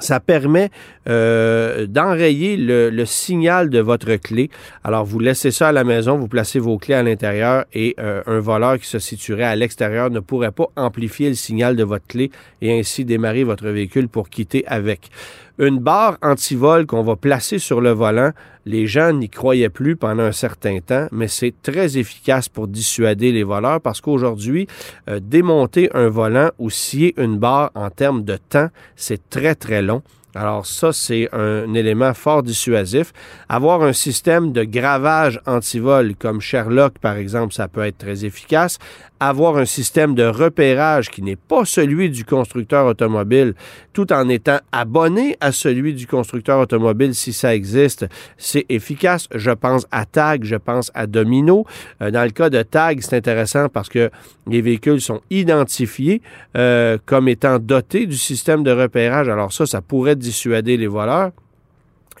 [0.00, 0.70] ça permet
[1.06, 4.50] d'enrayer le, signal de votre clé.
[4.82, 8.40] Alors, vous laissez ça à la maison, vous placez vos clés à l'intérieur et un
[8.40, 12.32] voleur qui se situerait à l'extérieur ne pourrait pas amplifier le signal de votre clé
[12.60, 15.10] et ainsi démarrer votre véhicule pour quitter avec.
[15.56, 18.32] Une barre anti-vol qu'on va placer sur le volant,
[18.66, 23.30] les gens n'y croyaient plus pendant un certain temps, mais c'est très efficace pour dissuader
[23.30, 24.66] les voleurs parce qu'aujourd'hui,
[25.08, 29.80] euh, démonter un volant ou scier une barre en termes de temps, c'est très très
[29.80, 30.02] long.
[30.34, 33.12] Alors ça, c'est un élément fort dissuasif.
[33.48, 38.78] Avoir un système de gravage anti-vol comme Sherlock, par exemple, ça peut être très efficace
[39.20, 43.54] avoir un système de repérage qui n'est pas celui du constructeur automobile,
[43.92, 49.28] tout en étant abonné à celui du constructeur automobile si ça existe, c'est efficace.
[49.34, 51.64] Je pense à Tag, je pense à Domino.
[52.02, 54.10] Euh, dans le cas de Tag, c'est intéressant parce que
[54.46, 56.20] les véhicules sont identifiés
[56.56, 59.28] euh, comme étant dotés du système de repérage.
[59.28, 61.30] Alors ça, ça pourrait dissuader les voleurs.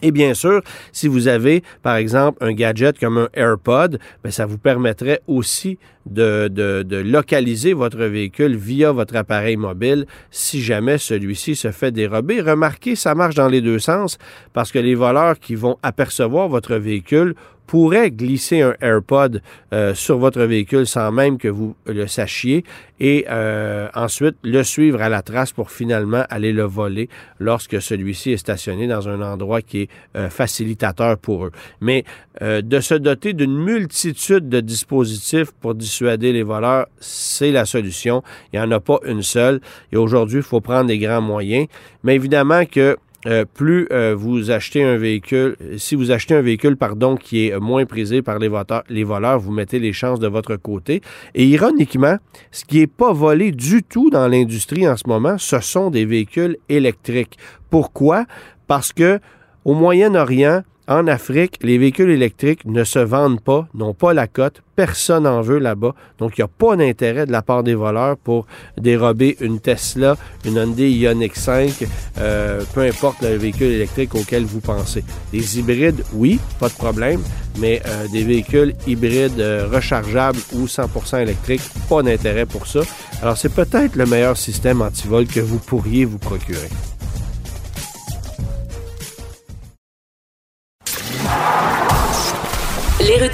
[0.04, 0.60] Et bien sûr,
[0.92, 5.78] si vous avez, par exemple, un gadget comme un AirPod, bien, ça vous permettrait aussi
[6.04, 12.42] de, localiser votre véhicule via votre appareil mobile si jamais celui-ci se fait dérober.
[12.42, 14.18] Remarquez, ça marche dans les deux sens
[14.52, 17.34] parce que les voleurs qui vont apercevoir votre véhicule
[17.66, 22.64] pourrait glisser un AirPod euh, sur votre véhicule sans même que vous le sachiez
[23.00, 28.32] et euh, ensuite le suivre à la trace pour finalement aller le voler lorsque celui-ci
[28.32, 31.52] est stationné dans un endroit qui est euh, facilitateur pour eux.
[31.80, 32.04] Mais
[32.40, 38.24] de se doter d'une multitude de dispositifs pour dissuader les voleurs, c'est la solution.
[38.52, 39.60] Il n'y en a pas une seule.
[39.92, 41.68] Et aujourd'hui, il faut prendre des grands moyens.
[42.02, 46.76] Mais évidemment que euh, plus euh, vous achetez un véhicule, si vous achetez un véhicule,
[46.76, 48.50] pardon, qui est moins prisé par les,
[48.88, 51.00] les voleurs, vous mettez les chances de votre côté.
[51.34, 52.16] Et ironiquement,
[52.50, 56.04] ce qui n'est pas volé du tout dans l'industrie en ce moment, ce sont des
[56.04, 57.38] véhicules électriques.
[57.70, 58.26] Pourquoi?
[58.66, 59.20] Parce que
[59.64, 64.62] au Moyen-Orient, en Afrique, les véhicules électriques ne se vendent pas, n'ont pas la cote,
[64.76, 65.94] personne n'en veut là-bas.
[66.18, 70.16] Donc, il n'y a pas d'intérêt de la part des voleurs pour dérober une Tesla,
[70.44, 71.86] une Hyundai Ioniq 5,
[72.18, 75.04] euh, peu importe le véhicule électrique auquel vous pensez.
[75.32, 77.22] Les hybrides, oui, pas de problème,
[77.58, 82.80] mais euh, des véhicules hybrides euh, rechargeables ou 100% électriques, pas d'intérêt pour ça.
[83.22, 86.68] Alors, c'est peut-être le meilleur système anti-vol que vous pourriez vous procurer.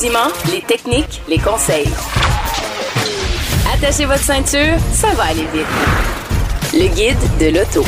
[0.03, 1.89] Les techniques, les conseils.
[3.75, 5.67] Attachez votre ceinture, ça va aller vite.
[6.73, 7.85] Le guide de l'auto.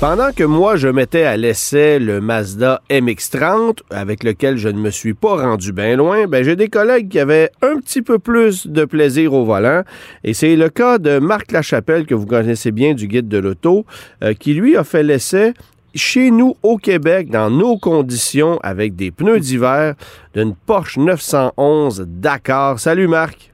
[0.00, 4.90] Pendant que moi, je mettais à l'essai le Mazda MX-30, avec lequel je ne me
[4.90, 8.66] suis pas rendu bien loin, ben, j'ai des collègues qui avaient un petit peu plus
[8.66, 9.82] de plaisir au volant.
[10.24, 13.86] Et c'est le cas de Marc Lachapelle, que vous connaissez bien du guide de l'auto,
[14.24, 15.54] euh, qui lui a fait l'essai
[15.94, 19.94] chez nous au Québec, dans nos conditions, avec des pneus d'hiver,
[20.34, 22.78] d'une Porsche 911 Dakar.
[22.78, 23.52] Salut Marc.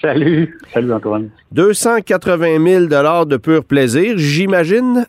[0.00, 0.58] Salut.
[0.72, 1.30] Salut Antoine.
[1.52, 5.06] 280 000 de pur plaisir, j'imagine?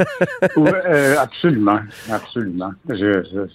[0.56, 1.80] oui, euh, absolument.
[2.10, 2.70] Absolument.
[2.88, 3.46] je,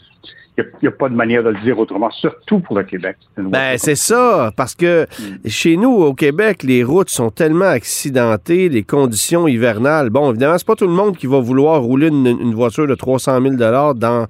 [0.57, 3.17] il n'y a, pas de manière de le dire autrement, surtout pour le Québec.
[3.37, 5.49] Ben, c'est ça, parce que mm.
[5.49, 10.09] chez nous, au Québec, les routes sont tellement accidentées, les conditions hivernales.
[10.09, 13.41] Bon, évidemment, c'est pas tout le monde qui va vouloir rouler une, voiture de 300
[13.41, 14.27] 000 dans, dans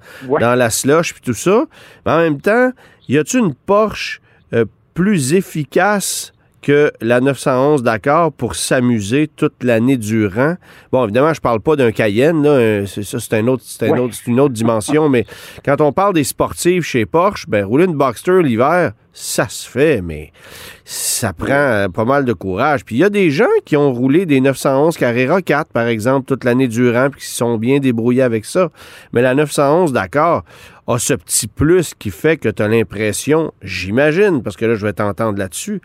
[0.54, 1.64] la slush puis tout ça.
[2.04, 2.72] Mais en même temps,
[3.08, 4.20] y a-t-il une Porsche
[4.52, 6.32] euh, plus efficace
[6.66, 10.56] que la 911 d'accord pour s'amuser toute l'année durant.
[10.90, 13.96] Bon, évidemment, je parle pas d'un Cayenne, là, c'est ça, c'est un autre, c'est un
[13.96, 15.26] autre, une autre dimension, mais
[15.64, 20.02] quand on parle des sportifs chez Porsche, ben rouler une Boxster l'hiver, ça se fait,
[20.02, 20.32] mais
[20.84, 22.84] ça prend euh, pas mal de courage.
[22.84, 26.26] Puis il y a des gens qui ont roulé des 911 Carrera 4, par exemple,
[26.26, 28.70] toute l'année durant, puis qui sont bien débrouillés avec ça.
[29.12, 30.42] Mais la 911, d'accord,
[30.88, 34.84] a ce petit plus qui fait que tu as l'impression, j'imagine, parce que là, je
[34.84, 35.80] vais t'entendre là-dessus,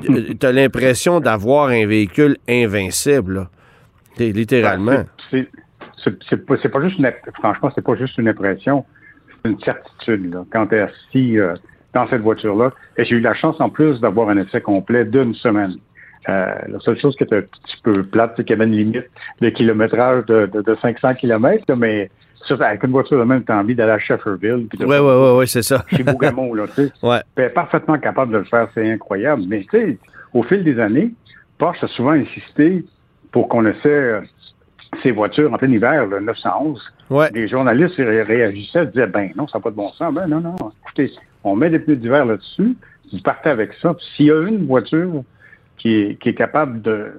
[0.00, 3.48] tu as l'impression d'avoir un véhicule invincible,
[4.18, 5.04] littéralement.
[5.32, 5.46] Ben,
[6.04, 8.84] c'est pas, juste une, franchement, c'est pas juste une impression,
[9.28, 10.36] c'est une certitude.
[10.52, 11.54] Quand tu es assis euh,
[11.94, 15.34] dans cette voiture-là, et j'ai eu la chance en plus d'avoir un essai complet d'une
[15.34, 15.76] semaine.
[16.28, 18.76] Euh, la seule chose qui était un petit peu plate, c'est qu'il y avait une
[18.76, 22.10] limite de kilométrage de, de, de 500 km, mais
[22.50, 24.68] avec une voiture de même, tu as envie d'aller à Shefferville.
[24.78, 25.84] Oui, oui, oui, ouais, c'est ça.
[25.88, 26.92] Chez Bougamont, là, tu sais.
[27.02, 27.48] Ouais.
[27.50, 29.42] parfaitement capable de le faire, c'est incroyable.
[29.46, 29.98] Mais, tu sais,
[30.32, 31.12] au fil des années,
[31.58, 32.84] Porsche a souvent insisté
[33.30, 34.20] pour qu'on essaie euh,
[35.02, 36.82] ces voitures en plein hiver, le 911.
[37.10, 37.30] Ouais.
[37.32, 40.12] Les journalistes réagissaient, disaient, ben non, ça n'a pas de bon sens.
[40.12, 40.56] Ben non, non.
[40.84, 41.12] Écoutez,
[41.44, 42.76] on met des pneus d'hiver là-dessus,
[43.12, 43.94] vous partez avec ça.
[44.16, 45.22] S'il y a une voiture
[45.78, 47.12] qui est, qui est capable de,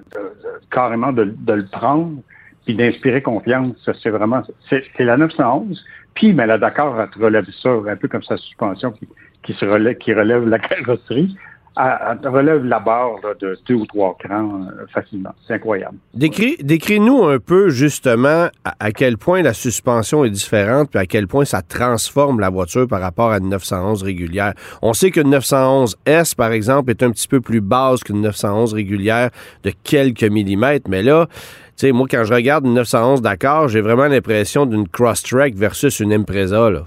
[0.72, 2.18] carrément de, le prendre
[2.66, 3.76] puis d'inspirer confiance.
[4.02, 5.84] C'est vraiment, c'est la 911.
[6.14, 9.08] Puis, mais la Dakar relève ça, un peu comme sa suspension qui,
[9.44, 11.36] qui se relève, qui relève la carrosserie
[11.76, 15.34] elle relève la barre de deux ou trois crans euh, facilement.
[15.48, 15.98] C'est incroyable.
[16.14, 21.28] Décris, décris-nous un peu justement à, quel point la suspension est différente, puis à quel
[21.28, 24.54] point ça transforme la voiture par rapport à une 911 régulière.
[24.84, 29.30] On sait qu'une 911S, par exemple, est un petit peu plus basse qu'une 911 régulière
[29.64, 33.82] de quelques millimètres, mais là, tu sais, moi, quand je regarde une 911 Dakar, j'ai
[33.82, 36.84] vraiment l'impression d'une Crosstrek versus une Impreza, là.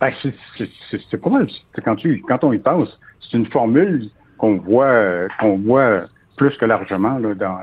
[0.00, 0.12] Ben,
[1.10, 1.48] c'est pas mal.
[1.84, 4.08] Quand, tu, quand on y pense, c'est une formule
[4.38, 6.02] qu'on voit, qu'on voit
[6.36, 7.58] plus que largement là, dans,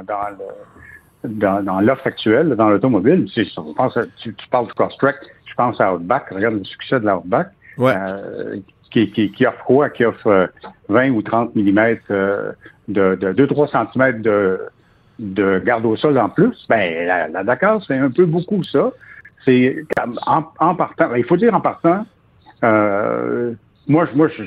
[1.24, 3.26] dans, dans, l'offre actuelle, dans l'automobile.
[3.34, 6.30] Tu, tu, parles de Crosstrek, je pense à Outback.
[6.32, 7.48] Regarde le succès de l'Outback.
[7.80, 8.58] Euh,
[8.92, 9.90] qui, qui, qui, offre quoi?
[9.90, 10.50] Qui offre
[10.90, 12.52] 20 ou 30 mm euh,
[12.88, 14.62] de, de 2-3 cm de,
[15.20, 16.66] de garde au sol en plus.
[16.70, 18.92] Ben, la, Dakar, c'est un peu beaucoup ça.
[19.44, 19.86] C'est
[20.26, 22.06] en, en, partant, il faut dire en partant,
[22.64, 23.54] euh,
[23.88, 24.44] moi, moi je,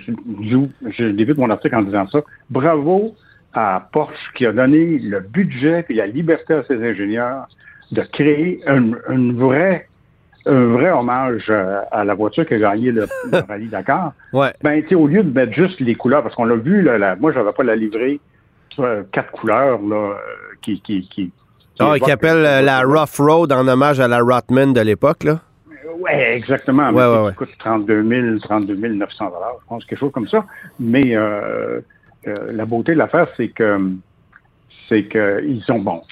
[0.91, 2.21] je, débute mon article en disant ça.
[2.51, 3.15] Bravo
[3.55, 7.49] à Porsche qui a donné le budget et la liberté à ses ingénieurs
[7.93, 9.89] de créer un, une vraie
[10.47, 13.07] un vrai hommage à la voiture qui a gagné le,
[13.49, 14.13] rallye Dakar.
[14.33, 14.53] Ouais.
[14.63, 17.33] Ben, au lieu de mettre juste les couleurs, parce qu'on l'a vu, là, la, moi,
[17.33, 18.19] j'avais pas la livrée
[19.13, 20.15] quatre couleurs là,
[20.63, 21.33] qui, qui, qui,
[21.81, 25.41] ah, qui appelle la Rough Road en hommage à la Rotman de l'époque, là?
[25.99, 26.91] Oui, exactement.
[26.91, 30.45] Ouais, ouais, coûte 32 000, 32 900 je pense, quelque chose comme ça.
[30.79, 31.81] Mais euh,
[32.27, 33.81] euh, la beauté de l'affaire, c'est que
[34.89, 36.03] c'est qu'ils sont bons.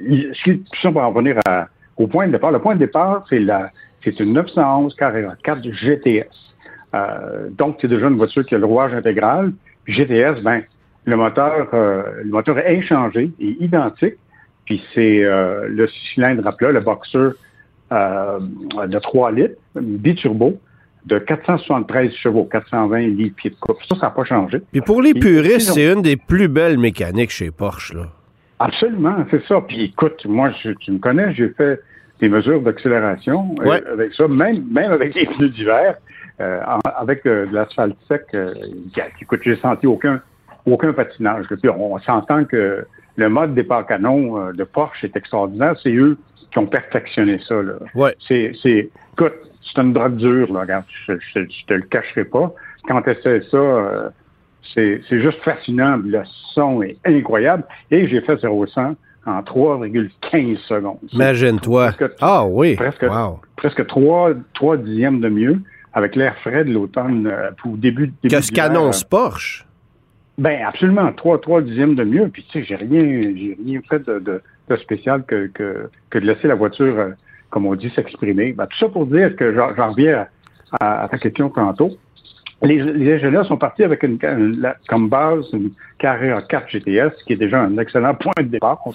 [0.00, 0.32] Ils,
[0.80, 1.36] sont pour en revenir
[1.96, 2.52] au point de départ.
[2.52, 3.70] Le point de départ, c'est la
[4.04, 6.26] c'est une 911 Carrera 4 GTS.
[6.94, 9.52] Euh, donc, c'est déjà une voiture qui a le rouage intégral.
[9.88, 10.62] GTS, ben,
[11.04, 14.14] le moteur, le moteur est inchangé et identique.
[14.64, 17.32] Puis c'est le cylindre à plat, le boxer
[17.92, 18.40] euh,
[18.86, 20.58] de 3 litres, biturbo,
[21.04, 23.78] de 473 chevaux, 420 litres pieds de coupe.
[23.88, 24.60] Ça, ça n'a pas changé.
[24.72, 28.06] Puis pour les puristes, c'est une des plus belles mécaniques chez Porsche, là.
[28.58, 29.60] Absolument, c'est ça.
[29.60, 31.80] Puis écoute, moi, tu me connais, j'ai fait
[32.20, 35.96] des mesures d'accélération euh, avec ça, même, même avec les pneus d'hiver,
[36.40, 36.60] euh,
[36.96, 38.24] avec de l'asphalte sec.
[39.20, 40.20] écoute, j'ai senti aucun,
[40.64, 41.46] aucun patinage.
[41.48, 42.84] Puis on s'entend que
[43.16, 45.76] le mode départ canon de Porsche est extraordinaire.
[45.82, 46.16] C'est eux
[46.56, 47.62] qui ont perfectionné ça.
[47.62, 47.74] Là.
[47.94, 48.16] Ouais.
[48.26, 52.54] C'est, c'est, écoute, c'est une drogue dure, là, regarde, je, je, te le cacherai pas.
[52.88, 54.08] Quand tu essaies ça, euh,
[54.74, 55.98] c'est, c'est juste fascinant.
[56.02, 56.22] Le
[56.54, 57.64] son est incroyable.
[57.90, 58.94] Et j'ai fait 0 100
[59.26, 60.98] en 3,15 secondes.
[61.12, 61.92] Imagine-toi.
[62.22, 62.76] Ah oui.
[62.76, 63.06] Presque,
[63.56, 65.58] presque 3, 3 dixièmes de mieux
[65.92, 69.66] avec l'air frais de l'automne euh, pour début, début Qu'est-ce qu'annonce Porsche?
[70.38, 72.28] Ben absolument, 3, 3 dixièmes de mieux.
[72.28, 73.02] Puis tu sais, j'ai rien,
[73.34, 74.42] j'ai rien fait de de
[74.76, 77.10] spécial que, que, que, de laisser la voiture, euh,
[77.50, 78.52] comme on dit, s'exprimer.
[78.52, 80.26] Ben, tout ça pour dire que j'en reviens
[80.80, 81.90] à, ta question tantôt.
[82.62, 84.18] Les, les, ingénieurs sont partis avec une,
[84.88, 88.92] comme base une Carrera 4 GTS, qui est déjà un excellent point de départ, on.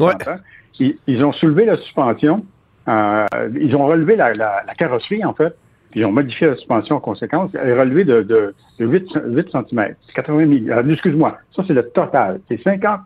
[0.79, 2.43] Ils, ont soulevé la suspension,
[2.87, 3.25] euh,
[3.59, 5.55] ils ont relevé la, la, la, carrosserie, en fait,
[5.91, 7.51] puis ils ont modifié la suspension en conséquence.
[7.53, 10.89] Elle est relevée de, de, de 8, 8 cm, 80 mm.
[10.91, 12.39] Excuse-moi, ça c'est le total.
[12.47, 13.01] C'est 50,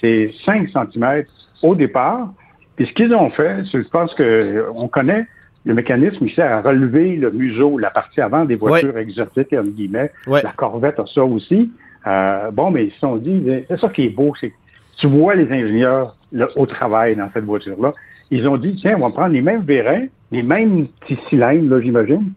[0.00, 1.24] c'est 5 cm
[1.62, 2.32] au départ.
[2.76, 5.26] Puis ce qu'ils ont fait, je pense qu'on connaît
[5.64, 9.70] le mécanisme il sert à relever le museau, la partie avant des voitures exotiques, entre
[9.70, 10.10] guillemets.
[10.26, 11.70] La Corvette a ça aussi.
[12.06, 14.52] Euh, bon, mais ils se sont dit, c'est ça qui est beau, c'est
[14.96, 16.16] tu vois les ingénieurs
[16.56, 17.94] au travail dans cette voiture-là.
[18.30, 21.80] Ils ont dit, tiens, on va prendre les mêmes vérins, les mêmes petits cylindres, là,
[21.80, 22.32] j'imagine,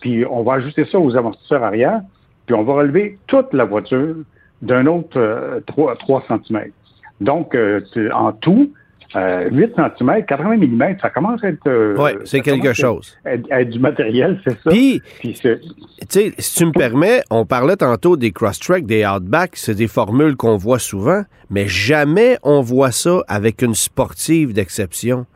[0.00, 2.00] puis on va ajuster ça aux amortisseurs arrière,
[2.46, 4.16] puis on va relever toute la voiture
[4.62, 6.64] d'un autre 3, 3 cm.
[7.20, 7.80] Donc, euh,
[8.14, 8.72] en tout,
[9.14, 11.66] 8 cm, 80 mm, ça commence à être.
[11.66, 13.16] Euh, oui, c'est quelque chose.
[13.24, 14.70] être, du matériel, c'est ça.
[14.70, 15.34] Puis, tu
[16.08, 20.36] sais, si tu me permets, on parlait tantôt des cross-track, des outback, c'est des formules
[20.36, 25.26] qu'on voit souvent, mais jamais on voit ça avec une sportive d'exception.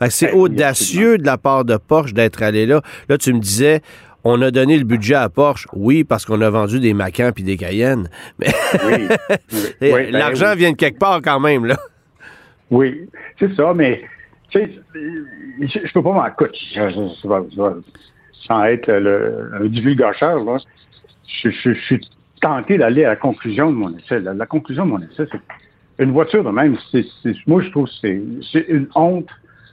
[0.00, 2.80] Fait que c'est ben, audacieux de la part de Porsche d'être allé là.
[3.08, 3.82] Là, tu me disais,
[4.24, 7.44] on a donné le budget à Porsche, oui, parce qu'on a vendu des Macans puis
[7.44, 8.08] des Cayennes.
[8.38, 8.48] Mais
[9.80, 11.76] ben l'argent vient de quelque part quand même, là.
[12.70, 13.08] Oui,
[13.38, 14.02] c'est ça, mais
[14.50, 16.58] tu sais, je, peux pas m'en coûter.
[18.46, 20.58] Sans être le, un divulgateur, là,
[21.42, 22.00] je, suis
[22.40, 24.20] tenté d'aller à la conclusion de mon essai.
[24.20, 26.76] La, conclusion de mon essai, c'est une voiture de même,
[27.46, 29.28] moi je trouve que c'est une honte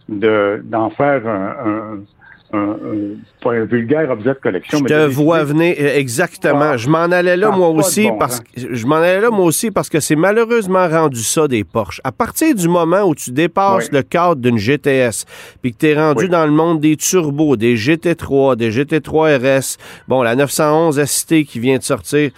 [0.09, 2.16] d'en faire un pas
[2.53, 4.79] un vulgaire objet de collection.
[4.79, 6.71] Je te vois venir euh, exactement.
[6.71, 9.71] Ah, je m'en allais là moi aussi parce que je m'en allais là moi aussi
[9.71, 12.01] parce que c'est malheureusement rendu ça des Porsche.
[12.03, 15.25] À partir du moment où tu dépasses le cadre d'une GTS,
[15.61, 19.77] puis que tu es rendu dans le monde des turbos, des GT3, des GT3 RS,
[20.07, 22.31] bon la 911 ST qui vient de sortir.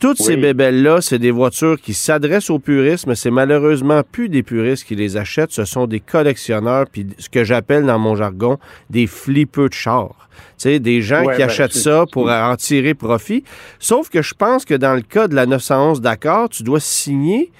[0.00, 4.42] Toutes ces bébelles-là, c'est des voitures qui s'adressent aux puristes, mais c'est malheureusement plus des
[4.42, 5.52] puristes qui les achètent.
[5.52, 10.30] Ce sont des collectionneurs, puis ce que j'appelle dans mon jargon des flippeux de chars.
[10.56, 13.44] Tu sais, des gens qui ben, achètent ça pour en tirer profit.
[13.78, 17.52] Sauf que je pense que dans le cas de la 911 d'accord, tu dois signer,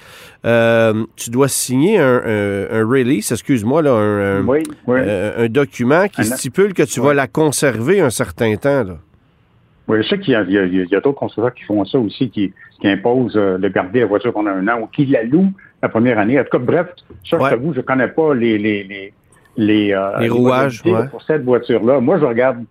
[0.47, 2.23] euh, tu dois signer un,
[2.71, 8.01] un, release, excuse-moi, là, un, euh, un, document qui stipule que tu vas la conserver
[8.01, 8.85] un certain temps.
[8.85, 8.97] Là.
[9.91, 12.53] Oui, je sais qu'il y a, d'autres constructeurs qui font ça aussi, qui,
[12.85, 16.17] imposent euh, de garder la voiture pendant un an ou qui la louent la première
[16.19, 16.39] année.
[16.39, 16.87] En tout cas, bref,
[17.29, 19.13] ça, je t'avoue, je connais pas les, les, les,
[19.57, 21.99] les, euh, rouages pour cette voiture-là.
[21.99, 22.65] Moi, je regarde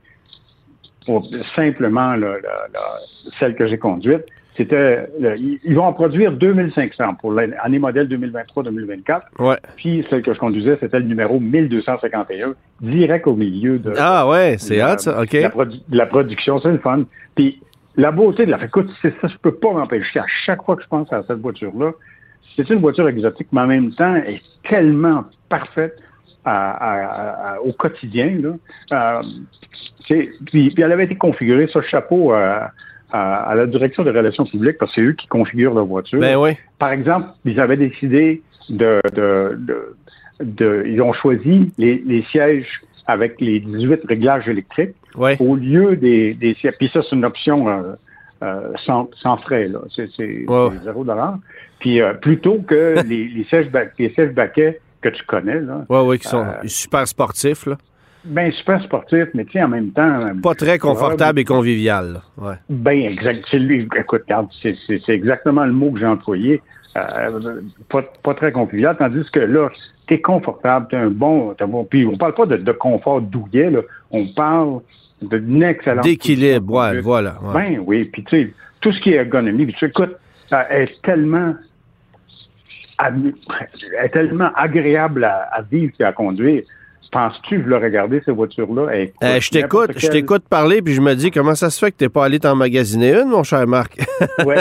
[1.55, 2.15] simplement
[3.37, 4.23] celle que j'ai conduite
[4.59, 5.07] c'était
[5.63, 9.21] ils vont en produire 2500 pour l'année modèle 2023-2024.
[9.39, 9.55] Ouais.
[9.77, 14.57] Puis celle que je conduisais, c'était le numéro 1251, direct au milieu de Ah ouais,
[14.57, 15.37] c'est hot ça, OK.
[15.89, 17.05] La, production, c'est le fun.
[17.35, 17.61] Puis
[17.95, 20.83] la beauté de la écoute, c'est ça, je peux pas m'empêcher à chaque fois que
[20.83, 21.91] je pense à cette voiture-là,
[22.57, 25.95] c'est une voiture exotique, mais en même temps, elle est tellement parfaite
[27.63, 28.37] au quotidien.
[28.41, 28.55] Là.
[28.91, 29.23] Euh,
[30.03, 32.71] puis, puis, elle avait été configurée, ce chapeau à
[33.11, 36.19] à, la direction des relations publiques parce que c'est eux qui configurent leur voiture.
[36.19, 36.51] Ben oui.
[36.77, 39.57] Par exemple, ils avaient décidé de, de,
[40.41, 44.95] de, ils ont choisi les, les, sièges avec les 18 réglages électriques
[45.39, 46.75] au lieu des, des sièges.
[46.77, 47.95] Puis ça, c'est une option euh,
[48.43, 49.79] euh, sans, sans, frais, là.
[49.95, 50.09] C'est
[50.83, 51.39] zéro dollar.
[51.79, 55.85] Puis euh, plutôt que les, les, sièges, les sièges baquets que tu connais, là.
[55.89, 57.77] Oui, oui, qui sont super sportifs, là.
[58.25, 60.21] Ben, super sportif, mais tu sais, en même temps.
[60.21, 62.21] Euh, pas très confortable et convivial.
[62.37, 62.55] Ouais.
[62.69, 63.45] Ben, exact.
[63.49, 64.23] C'est lui, écoute,
[64.61, 66.61] c'est exactement le mot que j'ai employé.
[66.97, 69.69] Euh, pas, très convivial, tandis que là,
[70.07, 71.85] t'es confortable, t'es un bon, t'es bon.
[71.85, 73.81] Puis on parle pas de, confort douillet, là.
[74.11, 74.81] On parle
[75.21, 76.03] d'une excellente.
[76.03, 77.37] D'équilibre, ouais, voilà.
[77.53, 80.17] Ben oui, puis tu sais, tout ce qui est ergonomie, puis tu écoute,
[80.51, 81.53] elle est tellement
[84.03, 86.63] est tellement agréable à, à vivre et à conduire.
[87.11, 88.83] Penses-tu le regarder, ces voitures-là?
[89.23, 91.97] Euh, je t'écoute, je t'écoute parler, puis je me dis, comment ça se fait que
[91.97, 93.97] tu n'es pas allé t'en magasiner une, mon cher Marc?
[94.45, 94.55] oui,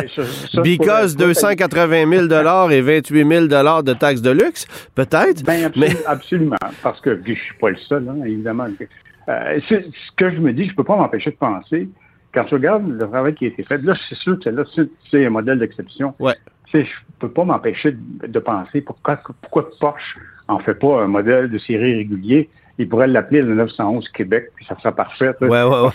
[0.62, 3.46] Because 280 000 et 28 000
[3.82, 5.42] de taxes de luxe, peut-être?
[5.44, 5.70] Ben,
[6.06, 8.66] absolument, parce que je ne suis pas le seul, hein, évidemment.
[9.28, 9.74] Euh, ce
[10.16, 11.88] que je me dis, je ne peux pas m'empêcher de penser,
[12.32, 14.64] quand tu regardes le travail qui a été fait, là, c'est sûr que là,
[15.10, 16.14] c'est un modèle d'exception.
[16.18, 16.34] Ouais.
[16.72, 16.84] Je ne
[17.18, 20.16] peux pas m'empêcher de, penser pourquoi, pourquoi Porsche
[20.48, 22.48] en fait pas un modèle de série régulier.
[22.78, 25.34] Il pourrait l'appeler le 911 Québec, puis ça serait parfait.
[25.40, 25.88] Ouais, ouais,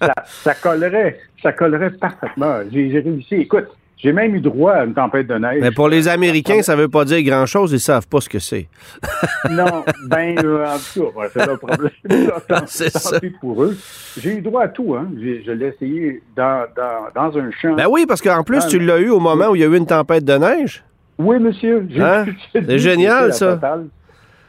[0.00, 2.58] ça, ça, collerait, ça collerait parfaitement.
[2.72, 3.36] J'ai réussi.
[3.36, 3.68] Écoute,
[4.02, 5.58] j'ai même eu droit à une tempête de neige.
[5.60, 7.70] Mais pour les Américains, ça ne veut pas dire grand-chose.
[7.70, 8.66] Ils ne savent pas ce que c'est.
[9.50, 11.90] non, ben, euh, en tout cas, c'est le problème.
[12.66, 13.20] c'est ça.
[13.40, 13.76] pour eux.
[14.18, 14.94] J'ai eu droit à tout.
[14.94, 15.06] Hein.
[15.16, 17.74] Je l'ai essayé dans, dans, dans, un champ.
[17.74, 19.76] Ben oui, parce qu'en plus, tu l'as eu au moment où il y a eu
[19.76, 20.82] une tempête de neige.
[21.20, 21.86] Oui, monsieur.
[21.98, 22.26] Hein?
[22.52, 23.60] C'est génial, ça.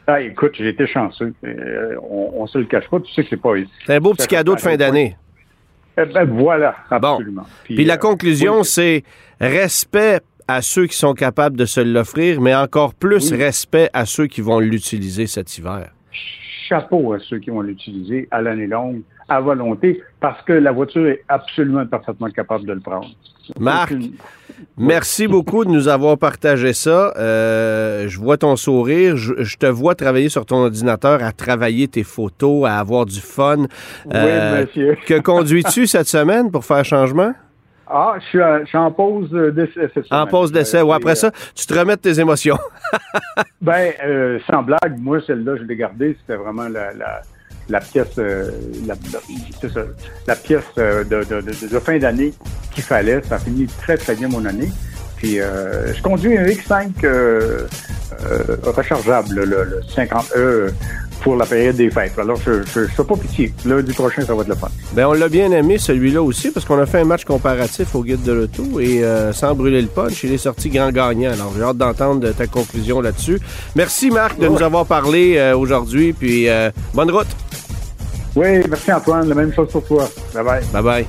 [0.08, 1.34] Ah, écoute, j'ai été chanceux.
[1.44, 3.00] Euh, on, ne se le cache pas.
[3.00, 3.54] Tu sais que c'est pas.
[3.86, 5.16] C'est un beau petit cadeau de fin d'année.
[5.98, 7.46] Eh ben, voilà, absolument.
[7.66, 9.04] Puis, la euh, conclusion, c'est
[9.40, 14.28] respect à ceux qui sont capables de se l'offrir, mais encore plus respect à ceux
[14.28, 15.92] qui vont l'utiliser cet hiver.
[16.72, 21.06] Chapeau à ceux qui vont l'utiliser à l'année longue, à volonté, parce que la voiture
[21.06, 23.10] est absolument parfaitement capable de le prendre.
[23.60, 23.94] Marc,
[24.78, 27.14] merci beaucoup de nous avoir partagé ça.
[27.18, 29.18] Euh, je vois ton sourire.
[29.18, 33.58] Je, te vois travailler sur ton ordinateur, à travailler tes photos, à avoir du fun.
[33.58, 33.68] oui,
[34.16, 34.98] euh, monsieur.
[35.06, 37.34] que conduis-tu cette semaine pour faire changement?
[37.94, 39.90] Ah, je suis, en pause d'essai.
[40.12, 40.82] En pause d'essai.
[40.82, 42.58] Ou après ça, tu te remets de tes émotions.
[43.62, 46.18] ben, euh, sans blague, moi, celle-là, je l'ai gardée.
[46.22, 47.22] C'était vraiment la
[47.72, 48.52] la pièce, euh,
[48.86, 48.96] la,
[50.28, 52.34] la, pièce euh, de, de, de, fin d'année
[52.74, 53.22] qu'il fallait.
[53.24, 54.70] Ça a fini très, très bien mon année.
[55.22, 56.90] Puis euh, je conduis un X5
[58.64, 60.72] rechargeable, le, le 50E
[61.22, 62.18] pour la période des fêtes.
[62.18, 63.54] Alors, je ne fais pas pitié.
[63.64, 64.70] Lundi prochain, ça va être le fun.
[64.94, 68.04] Bien, on l'a bien aimé, celui-là aussi, parce qu'on a fait un match comparatif au
[68.04, 71.32] guide de l'auto et sans brûler le punch, il est sorti grand gagnant.
[71.32, 73.40] Alors, j'ai hâte d'entendre ta conclusion là-dessus.
[73.76, 76.48] Merci, Marc, de nous avoir parlé aujourd'hui, puis
[76.96, 77.28] bonne route.
[78.36, 79.30] Oui, merci Antoine.
[79.30, 80.10] La même chose pour toi.
[80.34, 81.06] Bye bye.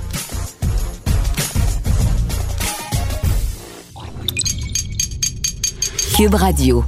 [6.14, 6.84] Cube Radio.